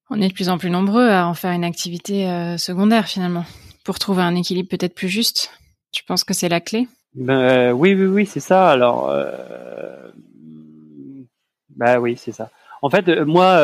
[0.09, 3.45] On est de plus en plus nombreux à en faire une activité euh, secondaire finalement,
[3.83, 5.51] pour trouver un équilibre peut-être plus juste.
[5.91, 6.87] Tu penses que c'est la clé?
[7.15, 8.69] Ben, Oui, oui, oui, c'est ça.
[8.69, 9.13] Alors,
[11.75, 12.49] bah oui, c'est ça.
[12.81, 13.63] En fait, moi,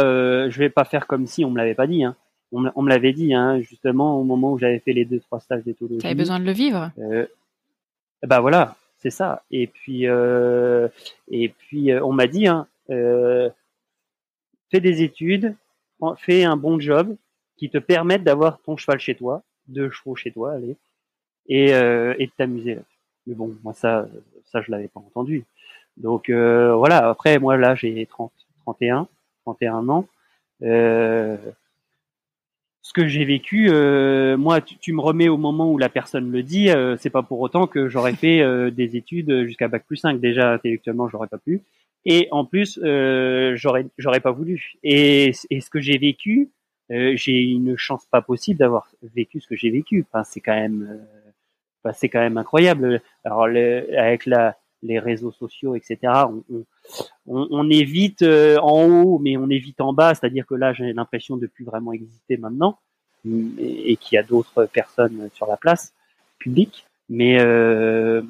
[0.50, 2.04] je vais pas faire comme si on me l'avait pas dit.
[2.04, 2.16] Hein.
[2.52, 5.64] On, me l'avait dit, hein, justement, au moment où j'avais fait les deux trois stages
[5.64, 6.00] d'éthologie.
[6.00, 6.92] Tu avais besoin de le vivre?
[8.28, 9.44] bah voilà, c'est ça.
[9.52, 10.88] Et puis, euh,
[11.30, 13.50] et puis euh, on m'a dit, hein, euh,
[14.70, 15.56] fais des études,
[16.18, 17.16] fais un bon job
[17.58, 20.76] qui te permette d'avoir ton cheval chez toi, deux chevaux chez toi, allez,
[21.48, 22.80] et, et de t'amuser.
[23.28, 24.08] Mais bon, moi ça,
[24.46, 25.46] ça je l'avais pas entendu.
[25.98, 27.10] Donc voilà.
[27.10, 28.32] Après, moi là, j'ai 30,
[28.64, 29.08] 31,
[29.44, 30.08] 31 ans.
[30.62, 31.38] Euh,
[32.90, 36.42] ce que j'ai vécu, euh, moi, tu, me remets au moment où la personne le
[36.42, 39.98] dit, euh, c'est pas pour autant que j'aurais fait euh, des études jusqu'à bac plus
[39.98, 40.20] 5.
[40.20, 41.62] Déjà intellectuellement, j'aurais pas pu,
[42.06, 44.74] et en plus, j'aurais j'aurais pas voulu.
[44.82, 46.50] Et, ce que j'ai vécu,
[46.90, 50.04] j'ai une chance pas possible d'avoir vécu ce que j'ai vécu.
[50.12, 51.00] Enfin, c'est quand même,
[51.84, 53.04] enfin, c'est quand même incroyable.
[53.24, 55.98] Alors, avec la les réseaux sociaux, etc.
[56.48, 56.66] On,
[57.28, 57.70] on,
[58.22, 60.16] euh, en haut, mais on est vite en bas.
[60.16, 62.80] C'est-à-dire que là, j'ai l'impression de plus vraiment exister maintenant,
[63.26, 65.94] et, qu'il y a d'autres personnes sur la place
[66.38, 66.86] publique.
[67.10, 68.22] Mais euh,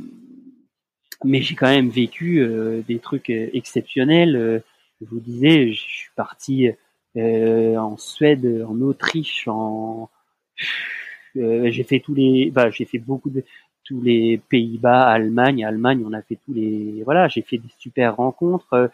[1.25, 4.63] j'ai quand même vécu euh, des trucs exceptionnels.
[5.01, 6.69] Je vous disais, je suis parti
[7.15, 10.09] en Suède, en Autriche, en
[11.35, 13.43] j'ai fait tous les, bah, j'ai fait beaucoup de,
[13.89, 15.65] tous les Pays-Bas, Allemagne.
[15.65, 17.01] Allemagne, on a fait tous les.
[17.03, 18.91] Voilà, j'ai fait des super rencontres.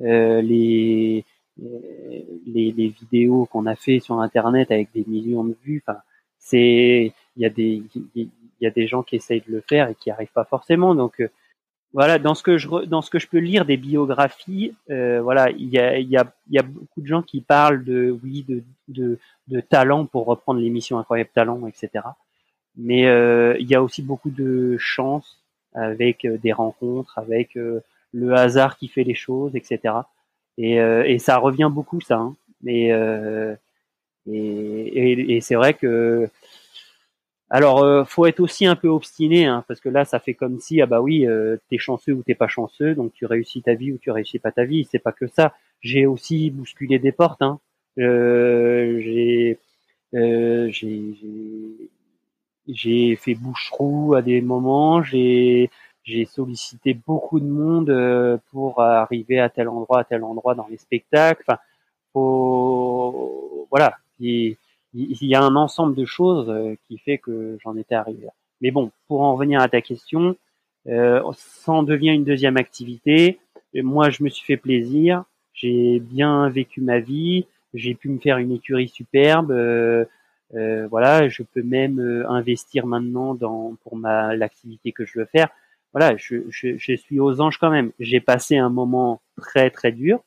[0.00, 1.24] Euh, les,
[1.58, 5.82] les, les vidéos qu'on a fait sur Internet avec des millions de vues.
[5.86, 6.00] Enfin,
[6.38, 7.82] c'est il y a des
[8.14, 8.30] il
[8.60, 10.94] y a des gens qui essayent de le faire et qui arrivent pas forcément.
[10.94, 11.28] Donc euh,
[11.92, 15.50] voilà, dans ce que je dans ce que je peux lire des biographies, euh, voilà,
[15.50, 18.18] il y a il y a il y a beaucoup de gens qui parlent de
[18.22, 22.04] oui de de, de talent pour reprendre l'émission Incroyable Talent, etc.
[22.78, 25.42] Mais euh, il y a aussi beaucoup de chance
[25.74, 27.80] avec euh, des rencontres, avec euh,
[28.12, 29.94] le hasard qui fait les choses, etc.
[30.56, 32.16] Et, et ça revient beaucoup ça.
[32.16, 32.34] Hein.
[32.62, 32.88] Mais
[34.26, 36.28] et, et, et c'est vrai que
[37.50, 40.60] alors, euh, faut être aussi un peu obstiné, hein, parce que là, ça fait comme
[40.60, 43.74] si, ah bah oui, euh, t'es chanceux ou t'es pas chanceux, donc tu réussis ta
[43.74, 44.86] vie ou tu réussis pas ta vie.
[44.90, 45.54] C'est pas que ça.
[45.80, 47.40] J'ai aussi bousculé des portes.
[47.40, 47.58] Hein.
[47.98, 49.58] Euh, j'ai,
[50.12, 51.90] j'ai,
[52.68, 55.70] j'ai fait boucherou à des moments, j'ai
[56.04, 60.66] j'ai sollicité beaucoup de monde euh, pour arriver à tel endroit, à tel endroit dans
[60.68, 61.44] les spectacles.
[61.46, 61.58] Enfin,
[62.14, 64.56] faut, voilà, il,
[64.94, 68.32] y a un ensemble de choses euh, qui fait que j'en étais arrivé là.
[68.60, 70.36] Mais bon, pour en revenir à ta question,
[70.88, 73.38] euh, ça en devient une deuxième activité.
[73.74, 78.38] moi, je me suis fait plaisir, j'ai bien vécu ma vie, j'ai pu me faire
[78.38, 79.50] une écurie superbe.
[79.50, 80.06] Euh,
[80.52, 85.48] voilà, je peux même euh, investir maintenant dans pour ma l'activité que je veux faire.
[85.92, 87.92] voilà, je, je, je, suis aux anges quand même.
[88.00, 90.20] J'ai passé un moment très très dur,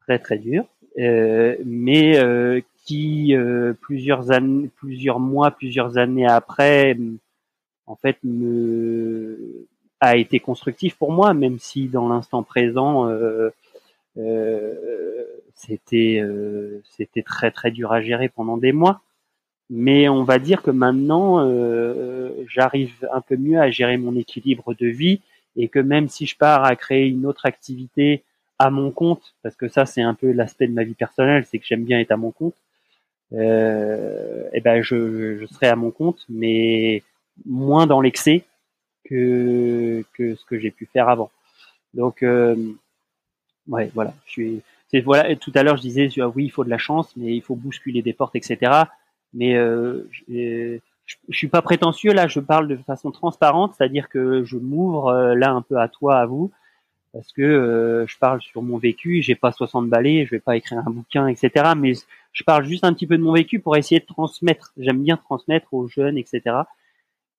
[0.00, 0.64] très très dur,
[0.98, 6.96] euh, mais euh, qui euh, plusieurs années, plusieurs mois, plusieurs années après,
[7.86, 9.66] en fait, me
[10.00, 13.50] a été constructif pour moi, même si dans l'instant présent, euh, euh,
[15.54, 19.02] c'était euh, c'était très très dur à gérer pendant des mois.
[19.70, 21.48] Mais on va dire que maintenant,
[22.48, 25.20] j'arrive un peu mieux à gérer mon équilibre de vie
[25.56, 28.24] et que même si je pars à créer une autre activité
[28.58, 31.58] à mon compte, parce que ça c'est un peu l'aspect de ma vie personnelle, c'est
[31.58, 32.54] que j'aime bien être à mon compte.
[33.32, 37.02] Euh, et ben je, serai à mon compte, mais
[37.46, 38.44] moins dans l'excès
[39.04, 41.30] que que ce que j'ai pu faire avant.
[41.94, 42.56] Donc euh,
[43.70, 44.62] ouais, voilà, je suis
[45.04, 45.36] voilà.
[45.36, 48.02] Tout à l'heure je disais oui, il faut de la chance, mais il faut bousculer
[48.02, 48.84] des portes, etc.
[49.32, 50.78] Mais euh, je,
[51.28, 55.34] je suis pas prétentieux là, je parle de façon transparente, c'est-à-dire que je m'ouvre euh,
[55.34, 56.50] là un peu à toi, à vous,
[57.12, 60.56] parce que euh, je parle sur mon vécu, j'ai pas 60 balais, je vais pas
[60.56, 61.72] écrire un bouquin, etc.
[61.76, 61.92] Mais
[62.32, 64.72] je parle juste un petit peu de mon vécu pour essayer de transmettre.
[64.76, 66.42] J'aime bien transmettre aux jeunes, etc.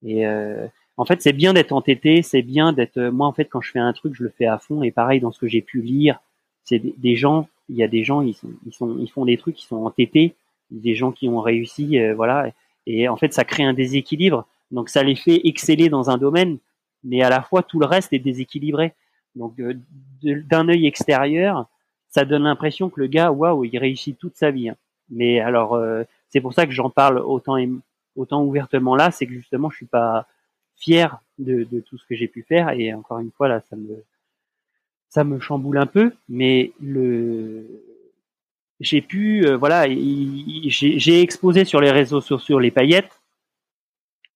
[0.04, 0.68] Et euh,
[1.02, 3.00] en fait, c'est bien d'être entêté, c'est bien d'être.
[3.00, 4.84] Moi, en fait, quand je fais un truc, je le fais à fond.
[4.84, 6.20] Et pareil, dans ce que j'ai pu lire,
[6.64, 7.50] c'est des, gens.
[7.70, 8.36] Il y a des gens, ils
[8.68, 10.36] ils sont, ils font des trucs, qui sont entêtés.
[10.70, 12.52] Des gens qui ont réussi, euh, voilà.
[12.86, 14.46] Et en fait, ça crée un déséquilibre.
[14.70, 16.60] Donc, ça les fait exceller dans un domaine,
[17.04, 18.94] mais à la fois tout le reste est déséquilibré.
[19.36, 19.74] Donc, euh,
[20.22, 21.66] d'un œil extérieur,
[22.10, 24.70] ça donne l'impression que le gars, waouh, il réussit toute sa vie.
[24.70, 24.76] Hein.
[25.10, 27.58] Mais alors, euh, c'est pour ça que j'en parle autant
[28.16, 30.28] autant ouvertement là, c'est que justement, je suis pas
[30.82, 32.72] fier de, tout ce que j'ai pu faire.
[32.72, 34.04] Et encore une fois, là, ça me
[35.10, 37.66] ça me chamboule un peu, mais le
[38.80, 43.22] j'ai pu, euh, voilà, j'ai exposé sur les réseaux sociaux les paillettes.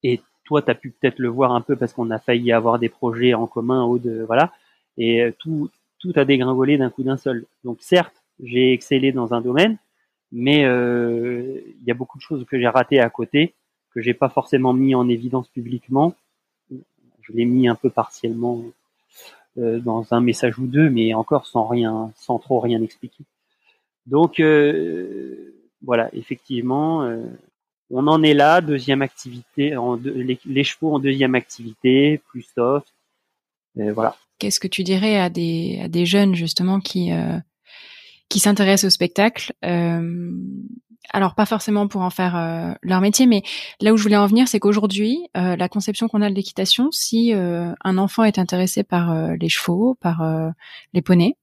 [0.04, 2.78] Et toi, tu as pu peut-être le voir un peu parce qu'on a failli avoir
[2.78, 4.52] des projets en commun ou de voilà.
[4.98, 7.46] Et euh, tout tout a dégringolé d'un coup d'un seul.
[7.64, 9.78] Donc certes, j'ai excellé dans un domaine,
[10.32, 13.56] mais euh, il y a beaucoup de choses que j'ai ratées à côté,
[13.92, 16.14] que j'ai pas forcément mis en évidence publiquement.
[17.28, 18.62] Je l'ai mis un peu partiellement
[19.58, 23.24] euh, dans un message ou deux, mais encore sans rien, sans trop rien expliquer.
[24.06, 27.24] Donc euh, voilà, effectivement, euh,
[27.90, 29.74] on en est là, deuxième activité,
[30.46, 32.88] les, chevaux en deuxième activité, plus soft,
[33.76, 34.18] voilà.
[34.40, 37.12] Qu'est-ce que tu dirais à des à des jeunes justement qui
[38.28, 39.54] qui s'intéressent au spectacle.
[41.14, 43.44] Euh, alors pas forcément pour en faire euh, leur métier, mais
[43.82, 46.92] là où je voulais en venir, c'est qu'aujourd'hui, euh, la conception qu'on a de l'équitation,
[46.92, 50.24] si un enfant est intéressé par les chevaux, par
[50.94, 51.36] les poneys,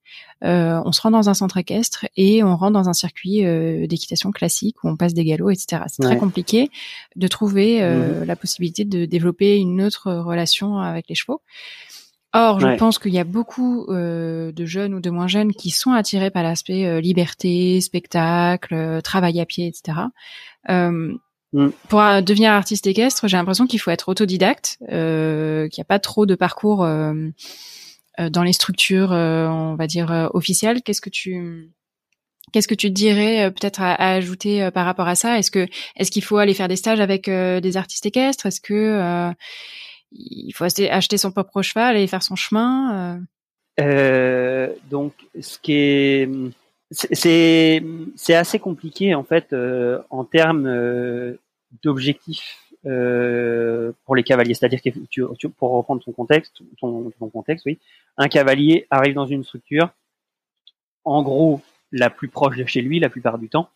[0.42, 3.42] on se rend dans un centre équestre et on rentre dans un circuit
[3.86, 5.82] d'équitation classique où on passe des galops, etc.
[5.86, 6.70] C'est très compliqué
[7.16, 11.40] de trouver mmh la possibilité de développer une autre relation avec les chevaux.
[12.34, 15.68] Or, je pense qu'il y a beaucoup euh, de jeunes ou de moins jeunes qui
[15.68, 19.98] sont attirés par l'aspect euh, liberté, spectacle, euh, travail à pied, etc.
[20.70, 21.12] Euh,
[21.52, 21.70] mm.
[21.88, 26.24] Pour devenir artiste équestre, j'ai l'impression qu'il faut être autodidacte, qu'il n'y a pas trop
[26.24, 30.80] de parcours dans les structures, on va dire officielles.
[30.82, 31.70] Qu'est-ce que tu
[32.52, 35.38] Qu'est-ce que tu dirais peut-être à, ajouter par rapport à ça?
[35.38, 35.66] Est-ce que
[35.96, 38.46] est-ce qu'il faut aller faire des stages avec des artistes équestres?
[38.46, 39.34] Est-ce que
[40.14, 43.16] il faut acheter son propre cheval et faire son chemin.
[43.16, 43.20] Euh.
[43.80, 46.28] euh, donc, ce qui est
[46.90, 47.82] c'est
[48.16, 51.36] c'est assez compliqué en fait euh, en termes
[51.82, 54.54] d'objectifs pour les cavaliers.
[54.54, 57.78] C'est-à-dire que tu, pour reprendre ton contexte, ton contexte, oui,
[58.18, 59.90] un cavalier arrive dans une structure,
[61.04, 63.70] en gros la plus proche de chez lui la plupart du temps,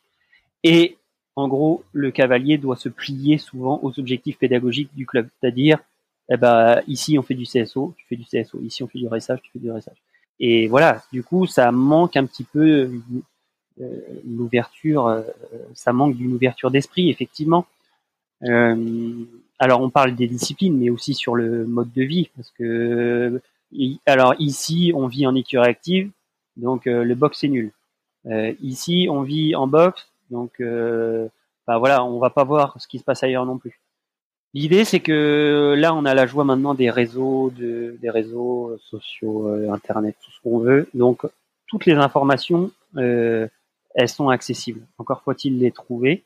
[0.63, 0.99] et
[1.37, 5.79] en gros le cavalier doit se plier souvent aux objectifs pédagogiques du club, c'est-à-dire
[6.29, 8.61] eh ben, ici on fait du CSO, tu fais du CSO.
[8.63, 9.97] Ici on fait du dressage, tu fais du dressage.
[10.41, 12.91] Et voilà, du coup, ça manque un petit peu
[13.81, 15.23] euh, l'ouverture, euh,
[15.75, 17.67] ça manque d'une ouverture d'esprit, effectivement.
[18.43, 19.25] Euh,
[19.59, 23.41] alors on parle des disciplines, mais aussi sur le mode de vie, parce que
[24.07, 26.11] alors ici on vit en écurie active,
[26.57, 27.73] donc le box c'est nul.
[28.63, 33.05] ici on vit en box, donc bah voilà, on va pas voir ce qui se
[33.05, 33.81] passe ailleurs non plus.
[34.55, 39.49] L'idée, c'est que là, on a la joie maintenant des réseaux, de, des réseaux sociaux,
[39.49, 40.89] euh, Internet, tout ce qu'on veut.
[40.95, 41.27] Donc,
[41.67, 43.49] toutes les informations, euh,
[43.95, 44.81] elles sont accessibles.
[44.99, 46.25] Encore faut-il les trouver.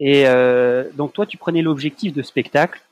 [0.00, 2.82] Et euh, donc, toi, tu prenais l'objectif de spectacle.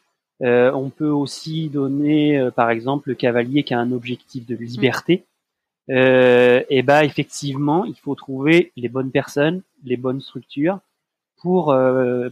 [0.40, 5.25] on peut aussi donner, par exemple, le cavalier qui a un objectif de liberté.
[5.88, 10.79] et bah, effectivement, il faut trouver les bonnes personnes, les bonnes structures
[11.42, 11.77] pour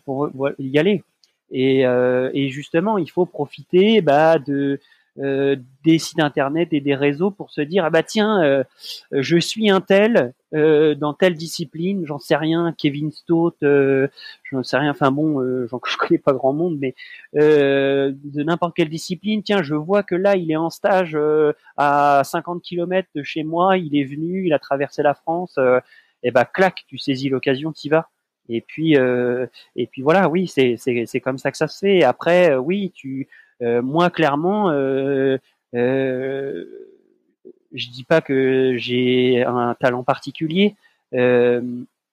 [0.04, 1.02] pour y aller.
[1.50, 4.80] Et, euh, et, justement, il faut profiter bah, de
[5.18, 8.62] euh, des sites internet et des réseaux pour se dire ah bah tiens euh,
[9.10, 14.06] je suis un tel euh, dans telle discipline j'en sais rien Kevin Stott euh,
[14.44, 16.94] j'en sais rien enfin bon j'en je connais pas grand monde mais
[17.34, 21.18] de n'importe quelle discipline tiens je vois que là il est en stage
[21.76, 25.58] à 50 km de chez moi il est venu il a traversé la France
[26.22, 28.10] et bah clac tu saisis l'occasion t'y vas
[28.50, 32.02] et puis et puis voilà oui c'est c'est c'est comme ça que ça se fait
[32.02, 33.28] après oui tu
[33.62, 35.38] euh, moi, clairement, euh,
[35.74, 36.64] euh,
[37.72, 40.74] je dis pas que j'ai un talent particulier,
[41.14, 41.60] euh,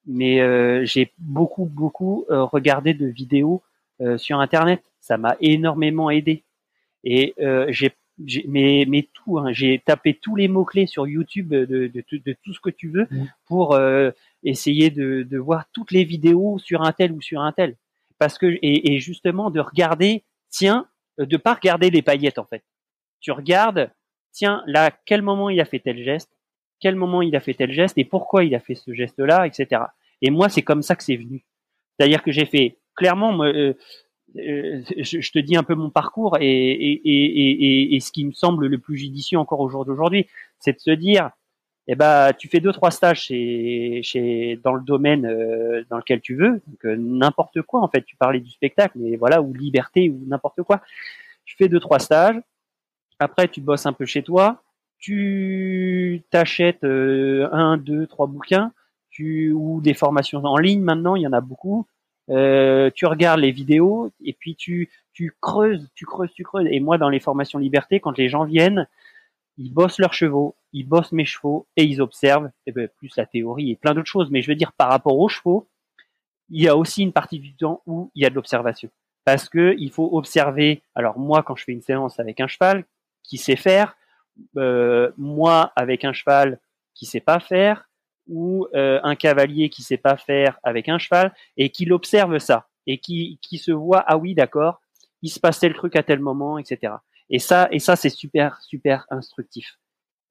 [0.06, 3.62] mais j'ai beaucoup, beaucoup regardé de vidéos
[4.17, 4.82] sur Internet.
[5.02, 6.43] Ça m'a énormément aidé.
[7.04, 7.34] Et
[7.69, 7.91] j'ai
[8.47, 12.52] mais, mais tout, hein, j'ai tapé tous les mots-clés sur YouTube de, de, de, tout
[12.52, 13.26] ce que tu veux mmh.
[13.45, 13.80] pour
[14.43, 17.76] essayer de, voir toutes les vidéos sur un tel ou sur un tel.
[18.19, 20.88] Parce que, et, justement, de regarder, tiens,
[21.19, 22.63] euh, de pas regarder les paillettes en fait.
[23.19, 23.91] Tu regardes,
[24.32, 26.32] tiens, là, quel moment il a fait tel geste,
[26.80, 29.84] quel moment il a fait tel geste et pourquoi il a fait ce geste-là, etc.
[30.21, 31.45] Et moi, c'est comme ça que c'est venu.
[31.97, 33.73] C'est-à-dire que j'ai fait clairement, moi, euh,
[34.36, 38.34] euh, je, te dis un peu mon parcours et, et, et, et, ce qui me
[38.34, 40.28] semble le plus judicieux encore au jour d'aujourd'hui,
[40.60, 41.32] c'est de se dire,
[41.88, 45.21] eh ben, tu fais deux trois stages chez, chez dans le domaine
[45.89, 48.02] dans lequel tu veux, donc n'importe quoi en fait.
[48.02, 50.82] Tu parlais du spectacle, mais voilà, ou liberté ou n'importe quoi
[51.47, 52.39] tu fais deux trois stages,
[53.19, 54.62] après tu bosses un peu chez toi,
[55.00, 58.73] tu t'achètes euh, un, deux, trois bouquins,
[59.10, 61.88] tu ou des formations en ligne maintenant, il y en a beaucoup.
[62.30, 66.67] Euh, tu regardes les vidéos et puis tu tu creuses, tu creuses, tu creuses.
[66.69, 68.88] Et moi, dans les formations liberté, quand les gens viennent,
[69.58, 72.50] ils bossent leurs chevaux, ils bossent mes chevaux et ils observent.
[72.65, 74.30] Et ben, plus la théorie et plein d'autres choses.
[74.30, 75.67] Mais je veux dire, par rapport aux chevaux,
[76.50, 78.89] il y a aussi une partie du temps où il y a de l'observation
[79.28, 80.82] parce que il faut observer.
[80.96, 82.86] Alors moi, quand je fais une séance avec un cheval
[83.24, 83.98] qui sait faire,
[84.56, 86.62] euh, moi avec un cheval
[86.93, 87.89] qui sait pas faire,
[88.30, 92.70] ou euh, un cavalier qui sait pas faire avec un cheval et qui l'observe ça
[92.86, 94.80] et qui qui se voit ah oui d'accord,
[95.22, 96.93] il se passait le truc à tel moment, etc.
[97.30, 99.78] Et ça et ça c'est super super instructif.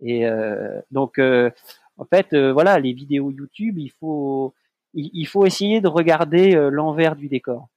[0.01, 4.55] Et euh, donc en fait voilà les vidéos YouTube, il faut
[4.95, 7.69] il faut essayer de regarder l'envers du décor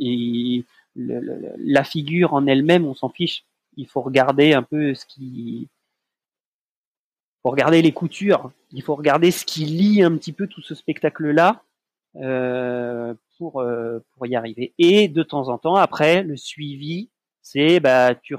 [0.00, 0.64] et
[0.96, 3.44] la figure en elle-même, on s'en fiche.
[3.76, 5.68] Il faut regarder un peu ce qui,
[7.42, 8.52] faut regarder les coutures.
[8.72, 11.62] Il faut regarder ce qui lie un petit peu tout ce spectacle-là
[12.16, 14.72] euh, pour euh, pour y arriver.
[14.78, 17.10] Et de temps en temps, après, le suivi,
[17.44, 18.34] c'est bah tu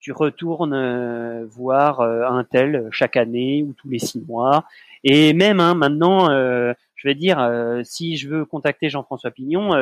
[0.00, 4.64] tu retournes euh, voir euh, un tel chaque année ou tous les six mois.
[5.04, 7.38] Et même hein, maintenant, je vais dire,
[7.84, 9.72] si je veux contacter Jean-François Pignon,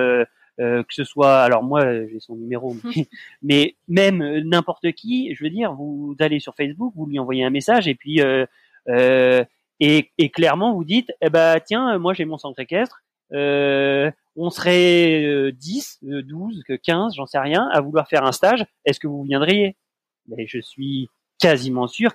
[0.60, 2.74] euh, que ce soit, alors moi j'ai son numéro,
[3.42, 7.44] mais, même euh, n'importe qui, je veux dire, vous allez sur Facebook, vous lui envoyez
[7.44, 8.44] un message et puis euh,
[8.88, 9.44] euh
[9.80, 13.04] et, et, clairement vous dites, eh ben tiens, moi j'ai mon centre équestre,
[14.38, 19.06] on serait 10, 12, 15, j'en sais rien, à vouloir faire un stage, est-ce que
[19.06, 19.76] vous viendriez?
[20.28, 22.14] Mais je suis quasiment sûr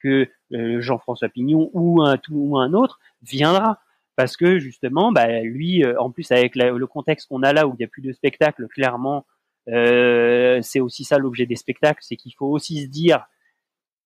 [0.00, 3.80] que Jean-François Pignon ou un, ou un autre viendra.
[4.16, 7.72] Parce que justement, bah, lui, euh, en plus avec le contexte qu'on a là où
[7.74, 9.26] il n'y a plus de spectacle, clairement,
[9.68, 13.26] euh, c'est aussi ça l'objet des spectacles, c'est qu'il faut aussi se dire,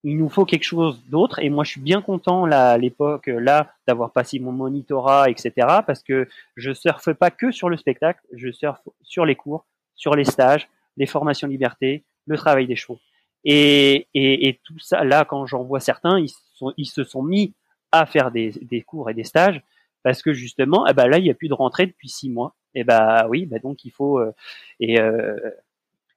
[0.04, 1.38] il nous faut quelque chose d'autre.
[1.40, 5.52] Et moi, je suis bien content là à l'époque là d'avoir passé mon monitorat, etc.
[5.86, 10.14] Parce que je surfe pas que sur le spectacle, je surfe sur les cours, sur
[10.14, 12.98] les stages, les formations liberté, le travail des chevaux.
[13.44, 17.22] Et, et, et tout ça, là, quand j'en vois certains, ils, sont, ils se sont
[17.22, 17.54] mis
[17.92, 19.62] à faire des, des cours et des stages
[20.02, 22.54] parce que justement, eh ben là, il n'y a plus de rentrée depuis six mois.
[22.74, 24.32] Et eh ben oui, bah donc il faut euh,
[24.78, 25.36] et euh,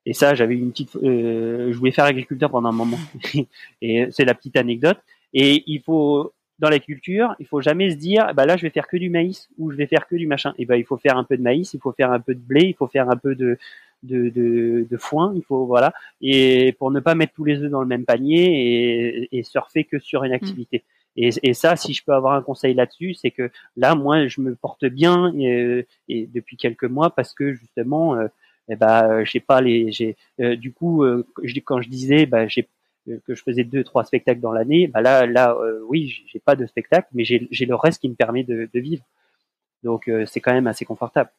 [0.05, 2.99] et ça, j'avais une petite, euh, je voulais faire agriculteur pendant un moment,
[3.81, 4.97] et c'est la petite anecdote.
[5.33, 8.69] Et il faut dans la culture, il faut jamais se dire, bah là, je vais
[8.69, 10.53] faire que du maïs ou je vais faire que du machin.
[10.59, 12.39] Et ben il faut faire un peu de maïs, il faut faire un peu de
[12.39, 13.57] blé, il faut faire un peu de
[14.03, 17.69] de, de, de foin, il faut voilà, et pour ne pas mettre tous les œufs
[17.69, 20.35] dans le même panier et, et surfer que sur une mmh.
[20.35, 20.83] activité.
[21.17, 24.39] Et, et, ça, si je peux avoir un conseil là-dessus, c'est que là, moi, je
[24.41, 28.27] me porte bien et, et depuis quelques mois parce que justement, euh,
[28.73, 31.25] eh ben, j'ai pas les, j'ai, euh, du coup, euh,
[31.65, 32.67] quand je disais, j'ai
[33.25, 35.57] que je faisais deux, trois spectacles dans l'année, bah là, là,
[35.87, 39.03] oui, j'ai pas de spectacle, mais j'ai, le reste qui me permet de, de vivre.
[39.83, 41.31] Donc, c'est quand même assez confortable.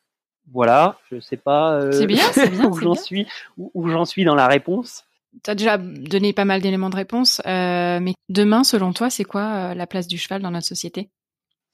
[0.53, 4.35] Voilà, je sais pas c'est bien, bien, où j'en suis, où, où j'en suis dans
[4.35, 5.05] la réponse
[5.43, 9.25] tu as déjà donné pas mal d'éléments de réponse, euh, mais demain, selon toi, c'est
[9.25, 11.09] quoi euh, la place du cheval dans notre société?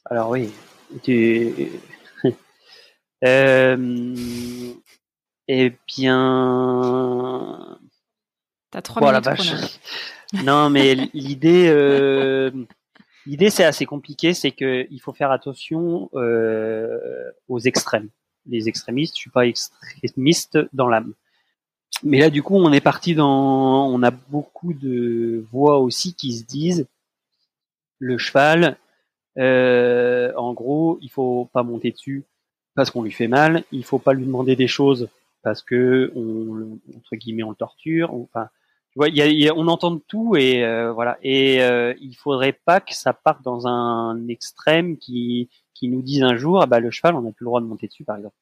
[0.04, 0.50] Alors oui,
[1.02, 1.52] tu...
[5.48, 7.78] eh bien...
[8.70, 9.24] T'as trois minutes.
[9.24, 9.80] Vache.
[10.44, 12.50] non, mais l'idée, euh,
[13.26, 18.10] l'idée c'est assez compliqué, c'est que il faut faire attention euh, aux extrêmes.
[18.46, 21.14] Les extrémistes, je suis pas extrémiste dans l'âme.
[22.02, 26.36] Mais là, du coup, on est parti dans, on a beaucoup de voix aussi qui
[26.36, 26.86] se disent,
[27.98, 28.76] le cheval,
[29.38, 32.24] euh, en gros, il faut pas monter dessus
[32.74, 33.64] parce qu'on lui fait mal.
[33.72, 35.08] Il faut pas lui demander des choses
[35.48, 38.12] parce que on, entre guillemets, on le torture.
[38.12, 38.50] Enfin,
[38.92, 39.08] tu vois,
[39.56, 41.16] on entend tout et euh, voilà.
[41.22, 46.22] Et euh, il faudrait pas que ça parte dans un extrême qui qui nous dise
[46.22, 48.16] un jour, ah bah le cheval, on n'a plus le droit de monter dessus, par
[48.16, 48.34] exemple.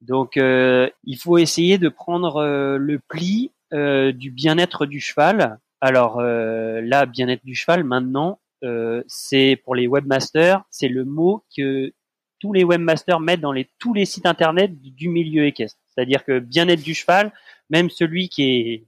[0.00, 5.58] Donc, euh, il faut essayer de prendre euh, le pli du bien-être du cheval.
[5.80, 8.38] Alors là, bien-être du cheval, maintenant,
[9.06, 11.92] c'est pour les webmasters, c'est le mot que
[12.38, 15.78] tous les webmasters mettent dans les, tous les sites internet du milieu équestre.
[15.94, 17.32] C'est-à-dire que bien-être du cheval,
[17.70, 18.84] même celui qui est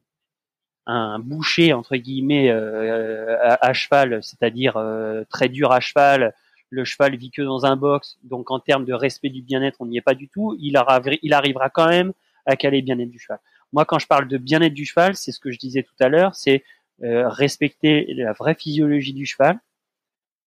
[0.87, 6.35] un boucher entre guillemets euh, à, cheval, c'est-à-dire euh, très dur à cheval,
[6.71, 9.87] le cheval vit que dans un box, donc en termes de respect du bien-être, on
[9.87, 10.57] n'y est pas du tout.
[10.59, 12.13] Il, arrivera, quand même
[12.47, 13.39] à caler bien-être du cheval.
[13.73, 16.09] Moi, quand je parle de bien-être du cheval, c'est ce que je disais tout à
[16.09, 16.65] l'heure, c'est
[17.03, 19.59] euh, respecter la vraie physiologie du cheval,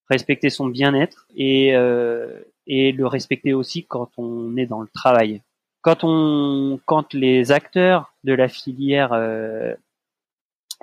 [0.10, 5.42] respecter son bien-être euh, et le respecter aussi quand on est dans le travail.
[5.88, 9.74] Quand on, quand les acteurs de la filière euh,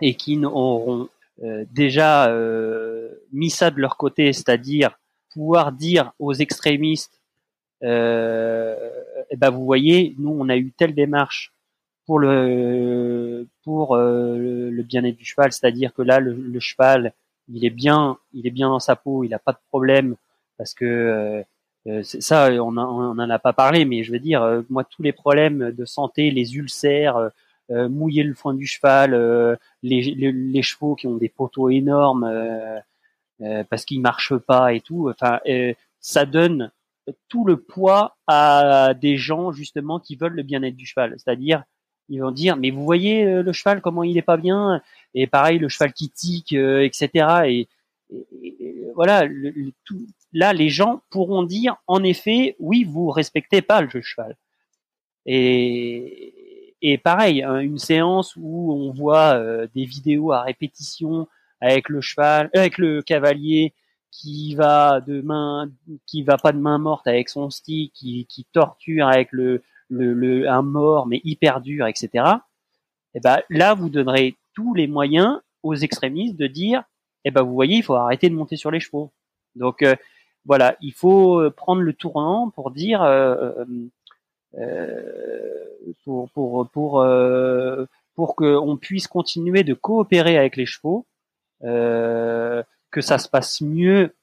[0.00, 1.10] équine auront
[1.42, 4.98] euh, déjà euh, mis ça de leur côté, c'est-à-dire
[5.34, 7.20] pouvoir dire aux extrémistes,
[7.82, 8.74] euh,
[9.28, 11.52] eh ben vous voyez, nous on a eu telle démarche
[12.06, 13.46] pour le
[14.84, 17.12] bien-être du cheval, c'est-à-dire que là le, cheval
[17.48, 20.16] il est bien il est bien dans sa peau, il n'a pas de problème
[20.56, 21.44] parce que
[22.02, 25.12] ça on on en a pas parlé, mais je veux dire euh, moi tous les
[25.12, 27.30] problèmes de santé, les ulcères,
[27.70, 32.30] mouiller le foin du cheval, les, les, chevaux qui ont des poteaux énormes
[33.70, 35.40] parce qu'ils marchent pas et tout, enfin
[36.00, 36.70] ça donne
[37.28, 41.64] tout le poids à des gens justement qui veulent le bien-être du cheval, c'est-à-dire
[42.08, 44.82] ils vont dire mais vous voyez euh, le cheval comment il est pas bien?
[45.14, 47.68] Et pareil le cheval qui tique euh, etc et,
[48.94, 49.26] voilà
[49.84, 54.36] tout, là les gens pourront dire en effet oui vous respectez pas le cheval
[55.26, 61.26] et, pareil hein, une séance où on voit euh, des vidéos à répétition
[61.60, 63.72] avec le cheval avec le cavalier
[64.10, 65.70] qui va de main
[66.06, 70.62] qui va pas de main morte avec son stick qui, torture avec le le, un
[70.62, 72.08] mort mais hyper dur, etc.
[72.14, 76.82] Et eh ben là, vous donnerez tous les moyens aux extrémistes de dire,
[77.24, 79.12] eh ben vous voyez, il faut arrêter de monter sur les chevaux.
[79.54, 79.94] Donc euh,
[80.46, 83.64] voilà, il faut euh, prendre le tournant pour dire, euh,
[86.04, 87.06] pour pour pour
[88.14, 91.06] pour qu'on puisse continuer de coopérer avec les chevaux,
[91.60, 94.14] que ça se passe mieux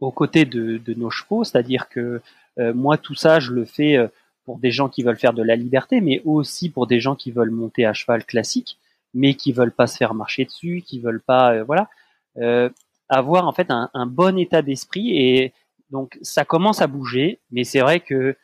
[0.00, 2.20] aux côtés de, nos chevaux, c'est-à-dire que
[2.58, 3.98] moi tout ça je le fais
[4.44, 7.30] pour des gens qui veulent faire de la liberté, mais aussi pour des gens qui
[7.30, 8.78] veulent monter à cheval classique,
[9.14, 11.88] mais qui veulent pas se faire marcher dessus, qui veulent pas, euh, voilà,
[12.38, 12.68] euh,
[13.18, 15.16] avoir en fait un, bon état d'esprit.
[15.18, 15.52] Et
[15.90, 18.36] donc ça commence à bouger, mais c'est vrai que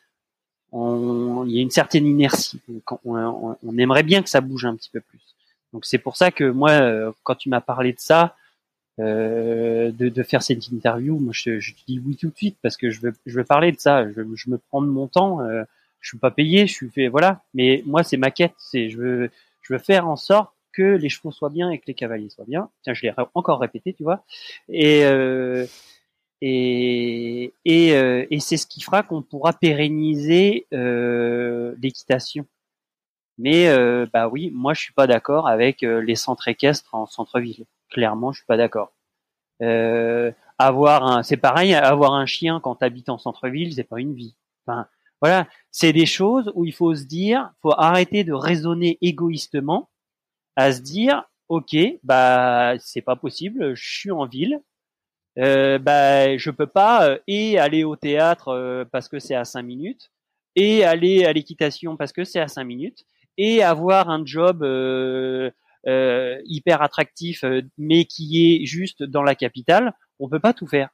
[0.73, 2.61] il y a une certaine inertie.
[3.05, 5.21] On, aimerait bien que ça bouge un petit peu plus.
[5.73, 8.37] Donc c'est pour ça que moi, euh, quand tu m'as parlé de ça,
[9.01, 12.91] euh, de, faire cette interview, moi je, te dis oui tout de suite parce que
[12.91, 14.11] je veux, je veux parler de ça.
[14.11, 15.41] Je, je me prends de mon temps.
[15.41, 15.65] Euh,
[16.01, 17.43] je suis pas payé, je suis fait, voilà.
[17.55, 18.55] Mais moi, c'est ma quête.
[18.59, 19.31] C'est, je veux,
[19.63, 22.45] je veux faire en sorte que les chevaux soient bien et que les cavaliers soient
[22.45, 22.71] bien.
[22.83, 24.25] Tiens, je l'ai encore répété, tu vois.
[24.69, 25.67] Et euh,
[26.41, 32.47] et euh, et c'est ce qui fera qu'on pourra pérenniser euh, l'équitation.
[33.39, 33.69] Mais
[34.13, 37.67] bah oui, moi je suis pas d'accord avec les centres équestres en centre-ville.
[37.89, 38.93] Clairement, je suis pas d'accord.
[40.59, 44.35] Avoir un, c'est pareil, avoir un chien quand habites en centre-ville, c'est pas une vie.
[44.67, 44.89] Enfin,
[45.21, 49.89] voilà, c'est des choses où il faut se dire, faut arrêter de raisonner égoïstement,
[50.59, 54.61] à se dire, ok, bah c'est pas possible, je suis en ville,
[55.39, 59.45] euh, bah je peux pas euh, et aller au théâtre euh, parce que c'est à
[59.45, 60.11] cinq minutes,
[60.57, 63.05] et aller à l'équitation parce que c'est à cinq minutes,
[63.37, 65.51] et avoir un job euh,
[66.45, 67.45] hyper attractif
[67.77, 70.89] mais qui est juste dans la capitale, on peut pas tout faire.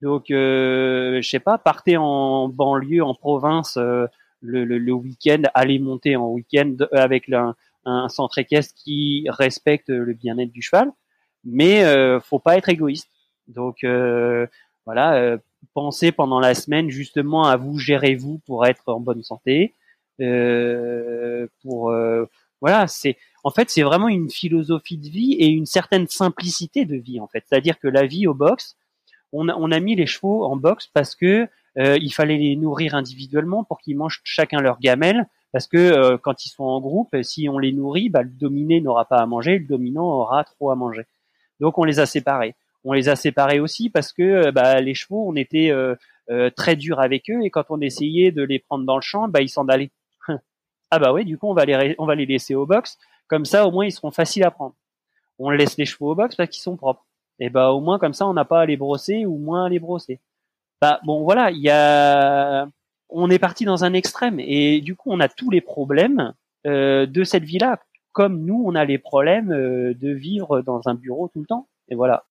[0.00, 4.06] Donc, euh, je sais pas, partez en banlieue, en province euh,
[4.40, 9.88] le, le, le week-end, allez monter en week-end avec un, un, centre équestre qui respecte
[9.88, 10.90] le bien-être du cheval,
[11.44, 13.10] mais euh, faut pas être égoïste.
[13.48, 14.46] Donc euh,
[14.86, 15.38] voilà, euh,
[15.74, 19.74] pensez pendant la semaine justement à vous, gérez vous pour être en bonne santé.
[21.62, 21.92] pour
[22.60, 26.96] voilà, c'est en fait, c'est vraiment une philosophie de vie et une certaine simplicité de
[26.96, 27.44] vie, en fait.
[27.48, 28.76] C'est-à-dire que la vie au box,
[29.32, 32.54] on a, on a mis les chevaux en box parce que euh, il fallait les
[32.56, 35.26] nourrir individuellement pour qu'ils mangent chacun leur gamelle.
[35.52, 38.80] Parce que euh, quand ils sont en groupe, si on les nourrit, bah, le dominé
[38.80, 41.06] n'aura pas à manger, le dominant aura trop à manger.
[41.60, 42.54] Donc on les a séparés.
[42.84, 46.74] On les a séparés aussi parce que euh, bah, les chevaux, on était euh, très
[46.74, 49.50] dur avec eux et quand on essayait de les prendre dans le champ, bah, ils
[49.50, 49.90] s'en allaient.
[50.90, 52.98] ah bah oui, du coup on va les on va les laisser au box.
[53.28, 54.74] Comme ça, au moins ils seront faciles à prendre.
[55.38, 57.04] On laisse les chevaux au box parce qu'ils sont propres.
[57.38, 59.68] Et bah au moins comme ça, on n'a pas à les brosser ou moins à
[59.68, 60.20] les brosser.
[60.80, 62.66] Bah bon voilà, il y a
[63.14, 66.34] on est parti dans un extrême et du coup on a tous les problèmes
[66.66, 67.80] euh, de cette vie-là,
[68.12, 71.68] comme nous on a les problèmes euh, de vivre dans un bureau tout le temps.
[71.88, 72.24] Et voilà.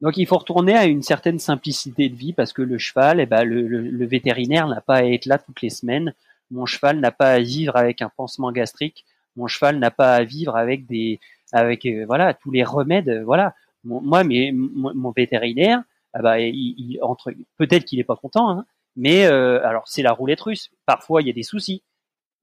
[0.00, 3.26] Donc il faut retourner à une certaine simplicité de vie parce que le cheval, eh
[3.26, 6.12] ben, le, le, vétérinaire n'a pas à être là toutes les semaines.
[6.50, 9.04] Mon cheval n'a pas à vivre avec un pansement gastrique.
[9.36, 11.20] Mon cheval n'a pas à vivre avec des,
[11.52, 13.22] avec euh, voilà tous les remèdes.
[13.24, 13.54] Voilà.
[13.84, 15.82] moi, mais mon, vétérinaire,
[16.14, 18.66] ah bah, il, entre peut-être qu'il est pas content, hein,
[18.96, 20.70] mais euh, alors c'est la roulette russe.
[20.86, 21.82] Parfois il y a des soucis,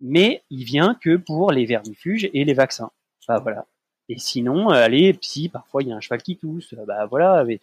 [0.02, 2.92] mais il vient que pour les vermifuges et les vaccins.
[3.28, 3.66] Bah voilà.
[4.10, 7.44] Et sinon, euh, allez, si parfois il y a un cheval qui tousse, bah voilà.
[7.46, 7.60] Mais,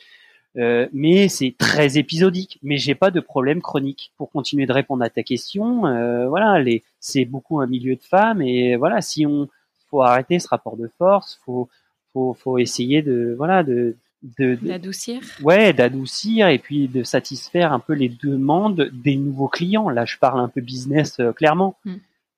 [0.56, 2.58] euh, mais c'est très épisodique.
[2.62, 4.12] Mais j'ai pas de problème chronique.
[4.16, 8.02] Pour continuer de répondre à ta question, euh, voilà, les, c'est beaucoup un milieu de
[8.02, 9.48] femmes et voilà, si on
[9.90, 11.68] faut arrêter ce rapport de force, faut
[12.12, 15.20] faut, faut essayer de voilà de d'adoucir.
[15.42, 19.88] Ouais d'adoucir et puis de satisfaire un peu les demandes des nouveaux clients.
[19.88, 21.76] Là je parle un peu business euh, clairement.
[21.84, 21.96] Hmm.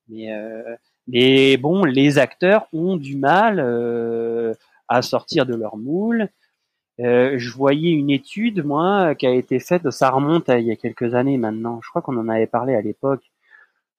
[0.09, 0.77] mais euh,
[1.07, 4.55] mais bon les acteurs ont du mal euh,
[4.89, 6.29] à sortir de leur moule.
[7.01, 10.73] Euh, je voyais une étude moi qui a été faite ça remonte à il y
[10.73, 13.23] a quelques années maintenant je crois qu'on en avait parlé à l'époque.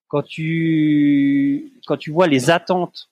[0.08, 3.10] Quand tu quand tu vois les attentes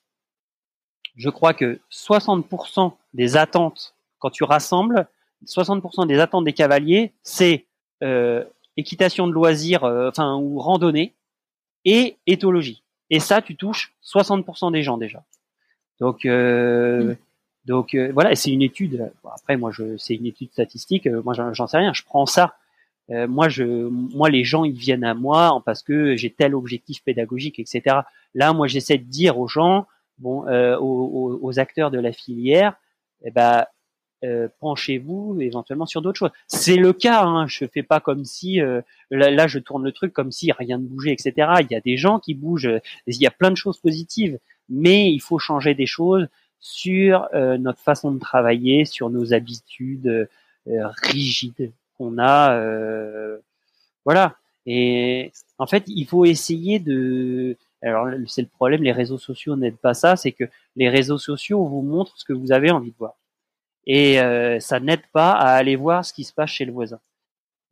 [1.16, 5.08] je crois que 60% des attentes quand tu rassembles
[5.46, 7.66] 60% des attentes des cavaliers, c'est
[8.02, 8.44] euh,
[8.76, 11.14] équitation de loisirs, euh, enfin ou randonnée
[11.84, 12.82] et éthologie.
[13.10, 15.24] Et ça, tu touches 60% des gens déjà.
[16.00, 17.16] Donc, euh, mmh.
[17.64, 19.10] donc voilà, c'est une étude.
[19.24, 21.06] après, moi, je, c'est une étude statistique.
[21.06, 21.92] Moi, j'en sais rien.
[21.92, 22.54] Je prends ça.
[23.08, 27.58] moi, je, moi, les gens, ils viennent à moi parce que j'ai tel objectif pédagogique,
[27.58, 28.00] etc.
[28.34, 29.86] Là, moi, j'essaie de dire aux gens,
[30.18, 30.42] bon,
[30.76, 32.74] aux, aux, acteurs de la filière,
[33.24, 33.64] eh ben,
[34.24, 36.32] euh, penchez-vous éventuellement sur d'autres choses.
[36.48, 40.12] C'est le cas, hein, je fais pas comme si euh, là, je tourne le truc
[40.12, 41.32] comme si rien ne bougeait, etc.
[41.60, 45.12] Il y a des gens qui bougent, il y a plein de choses positives, mais
[45.12, 46.26] il faut changer des choses
[46.58, 50.28] sur euh, notre façon de travailler, sur nos habitudes
[50.66, 52.60] rigides qu'on a,
[54.04, 54.34] voilà.
[54.66, 59.76] Et en fait, il faut essayer de alors c'est le problème, les réseaux sociaux n'aident
[59.76, 60.44] pas ça, c'est que
[60.74, 63.17] les réseaux sociaux vous montrent ce que vous avez envie de voir
[63.88, 67.00] et euh, ça n'aide pas à aller voir ce qui se passe chez le voisin.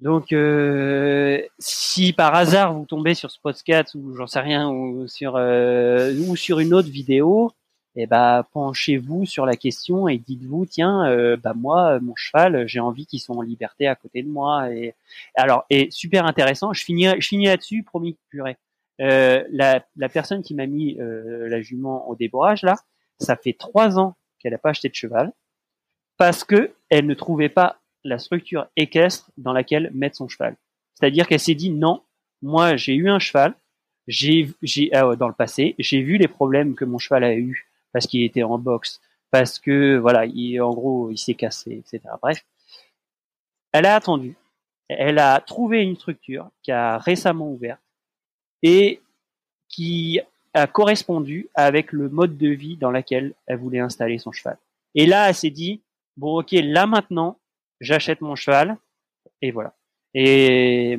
[0.01, 5.09] Donc, euh, si par hasard vous tombez sur ce podcast ou j'en sais rien ou
[5.09, 7.53] sur euh, ou sur une autre vidéo,
[7.95, 12.81] eh ben penchez-vous sur la question et dites-vous tiens, euh, bah moi mon cheval, j'ai
[12.81, 14.71] envie qu'il soit en liberté à côté de moi.
[14.71, 14.95] Et
[15.35, 18.59] alors et super intéressant, je finis je finis là-dessus, promis purée.
[19.01, 22.77] Euh, la, la personne qui m'a mis euh, la jument au débourrage là,
[23.19, 25.33] ça fait trois ans qu'elle n'a pas acheté de cheval
[26.17, 30.57] parce que elle ne trouvait pas la structure équestre dans laquelle mettre son cheval.
[30.95, 32.03] C'est-à-dire qu'elle s'est dit non,
[32.43, 33.55] moi j'ai eu un cheval,
[34.07, 37.69] j'ai j'ai ah dans le passé, j'ai vu les problèmes que mon cheval a eu
[37.93, 39.01] parce qu'il était en boxe,
[39.31, 42.01] parce que voilà, il, en gros il s'est cassé, etc.
[42.23, 42.45] Bref,
[43.73, 44.37] elle a attendu,
[44.89, 47.79] elle a trouvé une structure qui a récemment ouvert
[48.63, 49.01] et
[49.69, 50.21] qui
[50.55, 54.57] a correspondu avec le mode de vie dans lequel elle voulait installer son cheval.
[54.95, 55.83] Et là, elle s'est dit,
[56.17, 57.39] bon ok là maintenant
[57.81, 58.77] j'achète mon cheval
[59.43, 59.75] et voilà.
[60.15, 60.99] Et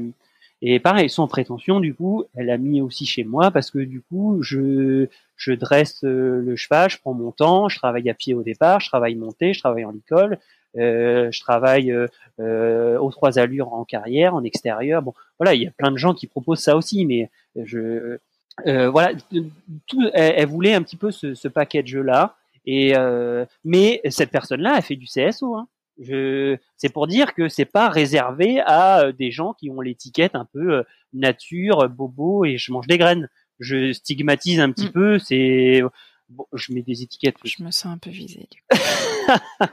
[0.62, 4.02] et pareil sans prétention du coup elle a mis aussi chez moi parce que du
[4.02, 8.34] coup je je dresse euh, le cheval je prends mon temps je travaille à pied
[8.34, 10.40] au départ je travaille monté je travaille en licol
[10.78, 15.02] euh, je travaille euh, aux trois allures en carrière en extérieur.
[15.02, 18.18] Bon voilà il y a plein de gens qui proposent ça aussi mais je
[18.66, 19.12] voilà
[19.86, 22.37] tout elle, elle, voulait un petit peu ce, ce package là
[22.68, 25.56] et euh, mais cette personne-là a fait du CSO.
[25.56, 25.68] Hein.
[26.00, 30.36] Je, c'est pour dire que c'est pas réservé à euh, des gens qui ont l'étiquette
[30.36, 33.30] un peu euh, nature, bobo et je mange des graines.
[33.60, 34.92] Je stigmatise un petit mm.
[34.92, 35.18] peu.
[35.18, 35.82] C'est
[36.30, 37.38] bon, je mets des étiquettes.
[37.44, 38.48] Je me sens un peu visée.
[38.52, 39.66] Du coup.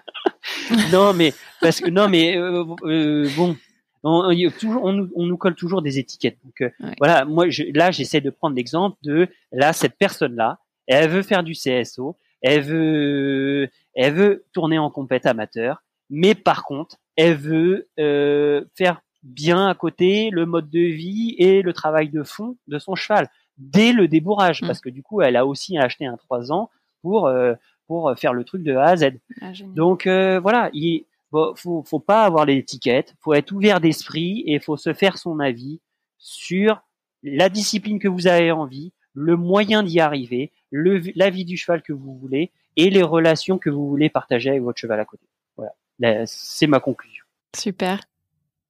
[0.92, 3.56] non, mais parce que non, mais euh, euh, bon,
[4.04, 6.38] on, toujours, on, on, nous colle toujours des étiquettes.
[6.44, 6.94] Donc ouais.
[6.98, 11.22] voilà, moi je, là j'essaie de prendre l'exemple de là cette personne là, elle veut
[11.22, 17.36] faire du CSO, elle veut, elle veut tourner en compète amateur, mais par contre, elle
[17.36, 22.58] veut euh, faire bien à côté le mode de vie et le travail de fond
[22.68, 24.66] de son cheval dès le débourrage, mmh.
[24.66, 26.68] parce que du coup, elle a aussi acheté un 3 ans
[27.00, 27.54] pour euh,
[27.86, 29.12] pour faire le truc de A à Z.
[29.40, 34.60] Ah, Donc euh, voilà, il faut, faut pas avoir l'étiquette, faut être ouvert d'esprit et
[34.60, 35.80] faut se faire son avis
[36.18, 36.82] sur
[37.22, 41.92] la discipline que vous avez envie, le moyen d'y arriver, la vie du cheval que
[41.92, 45.24] vous voulez et les relations que vous voulez partager avec votre cheval à côté.
[45.56, 47.24] Voilà, c'est ma conclusion.
[47.56, 48.00] Super.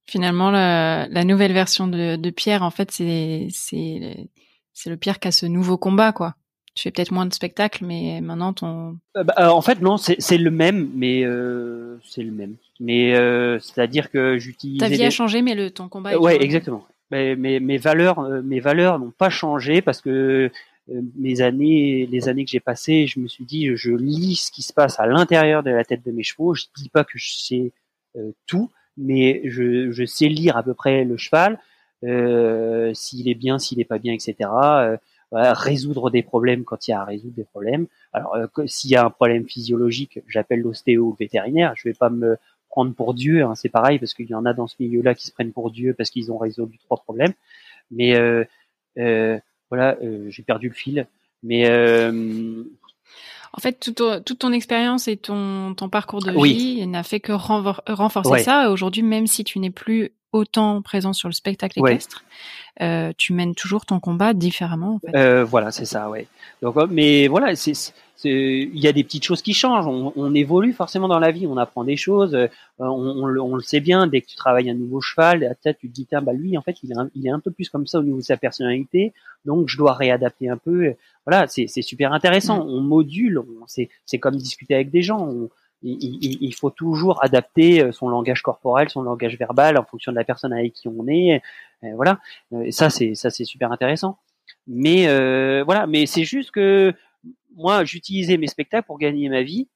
[0.07, 3.47] Finalement, la, la nouvelle version de, de, Pierre, en fait, c'est
[4.85, 6.35] le Pierre qui a ce nouveau combat, quoi.
[6.75, 8.97] Tu fais peut-être moins de spectacles, mais maintenant ton.
[9.15, 12.55] Euh, bah, euh, en fait, non, c'est le même, mais euh, c'est le même.
[12.81, 14.79] Mais euh, c'est-à-dire que j'utilise.
[14.79, 16.17] Ta vie a changé, mais le ton combat.
[16.19, 16.85] ouais, exactement.
[17.11, 20.51] Mais, mais mes valeurs, mes valeurs n'ont pas changé parce que
[20.87, 24.61] mes années, les années que j'ai passées, je me suis dit, je lis ce qui
[24.61, 26.53] se passe à l'intérieur de la tête de mes chevaux.
[26.53, 27.71] Je dis pas que je sais
[28.45, 31.59] tout, mais je, je, sais lire à peu près le cheval,
[32.03, 34.49] euh, s'il est bien, s'il est pas bien, etc.
[34.51, 34.97] Euh,
[35.31, 37.87] résoudre des problèmes quand il y a à résoudre des problèmes.
[38.13, 41.73] Alors, euh, s'il y a un problème physiologique, j'appelle l'ostéo vétérinaire.
[41.75, 42.37] Je vais pas me
[42.69, 45.25] prendre pour Dieu, hein, c'est pareil, parce qu'il y en a dans ce milieu-là qui
[45.25, 47.33] se prennent pour Dieu parce qu'ils ont résolu trois problèmes.
[47.91, 48.43] Mais euh,
[48.97, 49.39] euh,
[49.69, 49.97] voilà,
[50.29, 51.07] j'ai perdu le fil.
[51.43, 57.31] Mais en fait, toute ton expérience et ton, ton parcours de vie n'a fait que
[57.31, 58.69] renforcer ça.
[58.71, 62.23] Aujourd'hui, même si tu n'es plus autant présent sur le spectacle équestre,
[62.81, 64.95] euh, tu mènes toujours ton combat différemment.
[64.95, 65.15] En fait.
[65.15, 66.27] euh, voilà, c'est ça, ouais.
[66.61, 67.53] Donc, euh, mais voilà,
[68.23, 69.87] il y a des petites choses qui changent.
[69.87, 72.35] On, on, évolue forcément dans la vie, on apprend des choses.
[72.35, 72.47] Euh,
[72.79, 74.07] on, le sait bien.
[74.07, 76.61] Dès que tu travailles un nouveau cheval, peut-être tu te dis tiens bah lui en
[76.61, 78.35] fait il est un, il est un peu plus comme ça au niveau de sa
[78.35, 79.13] personnalité,
[79.45, 80.95] donc je dois réadapter un peu.
[81.25, 82.65] Voilà, c'est super intéressant.
[82.67, 83.41] On module.
[83.67, 85.33] C'est c'est comme discuter avec des gens.
[85.85, 90.23] Il, faut toujours adapter euh, son langage corporel, son langage verbal en fonction de la
[90.23, 91.41] personne avec qui on est.
[91.95, 92.19] voilà,
[92.63, 94.17] et ça c'est ça c'est super intéressant.
[94.67, 96.93] Mais euh, voilà, mais c'est juste que
[97.55, 99.67] moi, j'utilisais mes spectacles pour gagner ma vie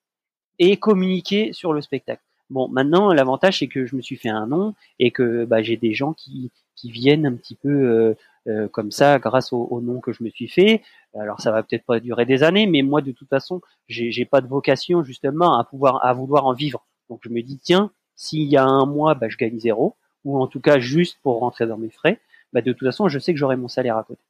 [0.57, 2.23] et communiquer sur le spectacle.
[2.49, 5.77] Bon, maintenant, l'avantage, c'est que je me suis fait un nom et que bah, j'ai
[5.77, 6.51] des gens qui,
[6.83, 8.13] viennent un petit peu euh,
[8.47, 10.81] euh, comme ça grâce au, nom que je me suis fait.
[11.13, 14.41] Alors, ça va peut-être pas durer des années, mais moi, de toute façon, j'ai pas
[14.41, 16.85] de vocation justement à pouvoir à vouloir en vivre.
[17.09, 20.39] Donc, je me dis tiens, s'il y a un mois, bah, je gagne zéro, ou
[20.41, 22.19] en tout cas juste pour rentrer dans mes frais.
[22.53, 24.21] Bah, de toute façon, je sais que j'aurai mon salaire à côté.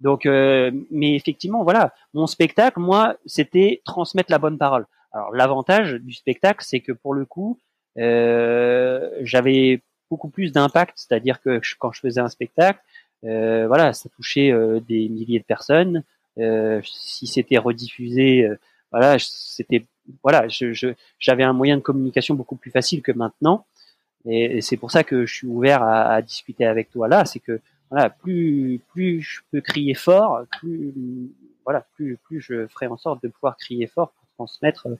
[0.00, 4.86] Donc, euh, mais effectivement, voilà, mon spectacle, moi, c'était transmettre la bonne parole.
[5.14, 7.58] Alors, l'avantage du spectacle, c'est que pour le coup,
[7.98, 12.80] euh, j'avais beaucoup plus d'impact, c'est-à-dire que quand je faisais un spectacle,
[13.24, 16.02] euh, voilà, ça touchait euh, des milliers de personnes.
[16.82, 18.48] Si c'était rediffusé,
[18.90, 19.84] voilà, c'était,
[20.24, 23.66] voilà, je, j'avais un moyen de communication beaucoup plus facile que maintenant.
[24.26, 27.38] Et, c'est pour ça que je suis ouvert à, à discuter avec toi là, c'est
[27.38, 30.92] que voilà, plus plus je peux crier fort, plus
[31.64, 34.96] voilà, plus plus je ferai en sorte de pouvoir crier fort pour transmettre euh,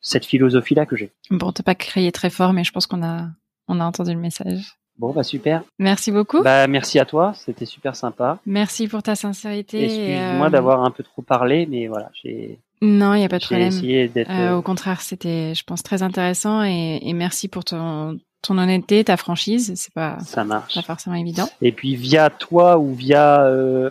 [0.00, 1.12] cette philosophie là que j'ai.
[1.30, 3.28] Bon, t'as pas crié très fort, mais je pense qu'on a
[3.68, 4.78] on a entendu le message.
[4.98, 5.62] Bon, bah super.
[5.78, 6.42] Merci beaucoup.
[6.42, 8.40] Bah merci à toi, c'était super sympa.
[8.46, 9.84] Merci pour ta sincérité.
[9.84, 12.58] Excuse-moi euh, d'avoir un peu trop parlé, mais voilà, j'ai.
[12.82, 13.68] Non, il y a pas de problème.
[13.68, 14.30] Essayé d'être.
[14.30, 19.04] Euh, au contraire, c'était, je pense, très intéressant et, et merci pour ton ton honnêteté,
[19.04, 21.48] ta franchise, c'est pas ça marche pas forcément évident.
[21.60, 23.90] Et puis via toi ou via euh,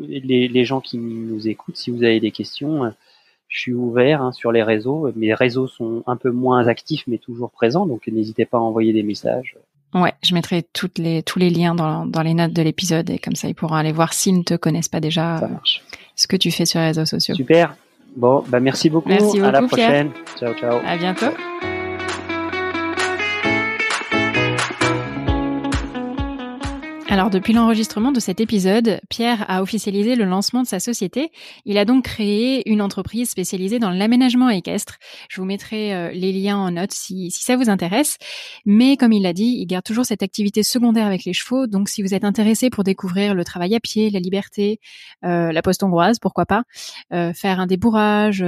[0.00, 2.90] les, les gens qui nous écoutent, si vous avez des questions, euh,
[3.48, 5.10] je suis ouvert hein, sur les réseaux.
[5.16, 8.92] Mes réseaux sont un peu moins actifs mais toujours présents, donc n'hésitez pas à envoyer
[8.92, 9.56] des messages.
[9.94, 13.18] Ouais, je mettrai toutes les tous les liens dans, dans les notes de l'épisode et
[13.18, 15.48] comme ça ils pourront aller voir s'ils ne te connaissent pas déjà euh,
[16.14, 17.34] ce que tu fais sur les réseaux sociaux.
[17.34, 17.74] Super.
[18.14, 19.08] Bon, bah merci beaucoup.
[19.08, 20.10] Merci beaucoup à la prochaine.
[20.38, 20.78] Ciao ciao.
[20.86, 21.32] À bientôt.
[27.10, 31.32] Alors depuis l'enregistrement de cet épisode, Pierre a officialisé le lancement de sa société.
[31.64, 34.98] Il a donc créé une entreprise spécialisée dans l'aménagement équestre.
[35.30, 38.18] Je vous mettrai euh, les liens en notes si, ça vous intéresse.
[38.66, 41.66] Mais comme il l'a dit, il garde toujours cette activité secondaire avec les chevaux.
[41.66, 44.78] Donc si vous êtes intéressé pour découvrir le travail à pied, la liberté,
[45.24, 46.64] euh, la poste hongroise, pourquoi pas,
[47.14, 48.44] euh, faire un débourrage,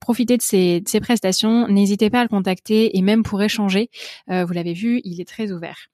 [0.00, 3.90] profiter de ses, de ses prestations, n'hésitez pas à le contacter et même pour échanger.
[4.26, 5.88] vous l'avez vu, il est très ouvert.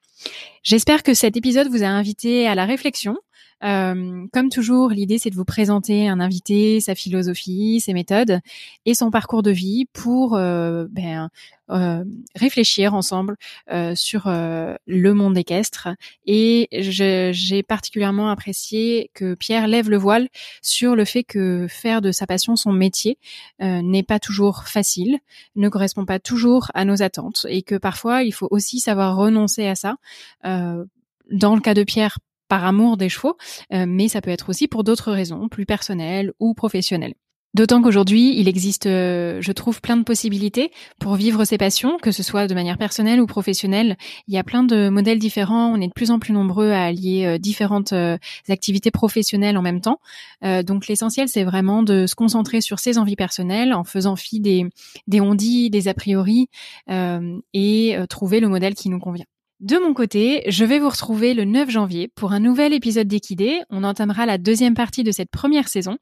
[0.62, 3.16] J'espère que cet épisode vous a invité à la réflexion.
[3.62, 8.40] Euh, comme toujours, l'idée c'est de vous présenter un invité, sa philosophie, ses méthodes
[8.86, 11.28] et son parcours de vie pour euh, ben,
[11.70, 12.04] euh,
[12.34, 13.36] réfléchir ensemble
[13.70, 15.88] euh, sur le monde équestre.
[16.26, 20.28] Et j'ai particulièrement apprécié que Pierre lève le voile
[20.62, 23.18] sur le fait que faire de sa passion son métier
[23.60, 25.18] n'est pas toujours facile,
[25.56, 29.66] ne correspond pas toujours à nos attentes et que parfois il faut aussi savoir renoncer
[29.66, 29.96] à ça.
[30.44, 32.18] dans le cas de Pierre,
[32.50, 33.36] par amour des chevaux,
[33.70, 37.14] mais ça peut être aussi pour d'autres raisons, plus personnelles ou professionnelles.
[37.52, 40.70] D'autant qu'aujourd'hui, il existe, euh, je trouve, plein de possibilités
[41.00, 43.96] pour vivre ses passions, que ce soit de manière personnelle ou professionnelle.
[44.28, 45.72] Il y a plein de modèles différents.
[45.72, 49.62] On est de plus en plus nombreux à allier euh, différentes euh, activités professionnelles en
[49.62, 49.98] même temps.
[50.42, 54.66] donc l'essentiel, c'est vraiment de se concentrer sur ses envies personnelles en faisant fi des,
[55.06, 56.48] des on des a priori,
[56.88, 59.26] et trouver le modèle qui nous convient.
[59.60, 63.60] De mon côté, je vais vous retrouver le 9 janvier pour un nouvel épisode d'Equidé.
[63.68, 65.98] On entamera la deuxième partie de cette première saison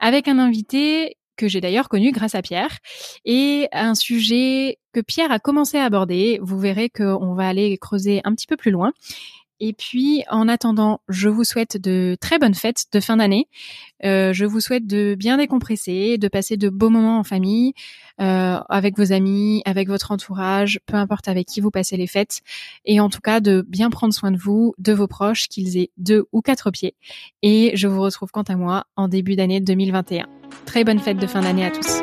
[0.00, 2.78] avec un invité que j'ai d'ailleurs connu grâce à Pierre
[3.26, 6.38] et un sujet que Pierre a commencé à aborder.
[6.40, 8.92] Vous verrez qu'on va aller creuser un petit peu plus loin.
[9.64, 13.46] Et puis, en attendant, je vous souhaite de très bonnes fêtes de fin d'année.
[14.04, 17.72] Euh, je vous souhaite de bien décompresser, de passer de beaux moments en famille,
[18.20, 22.40] euh, avec vos amis, avec votre entourage, peu importe avec qui vous passez les fêtes.
[22.84, 25.92] Et en tout cas, de bien prendre soin de vous, de vos proches, qu'ils aient
[25.96, 26.96] deux ou quatre pieds.
[27.42, 30.26] Et je vous retrouve quant à moi en début d'année 2021.
[30.66, 32.02] Très bonne fête de fin d'année à tous.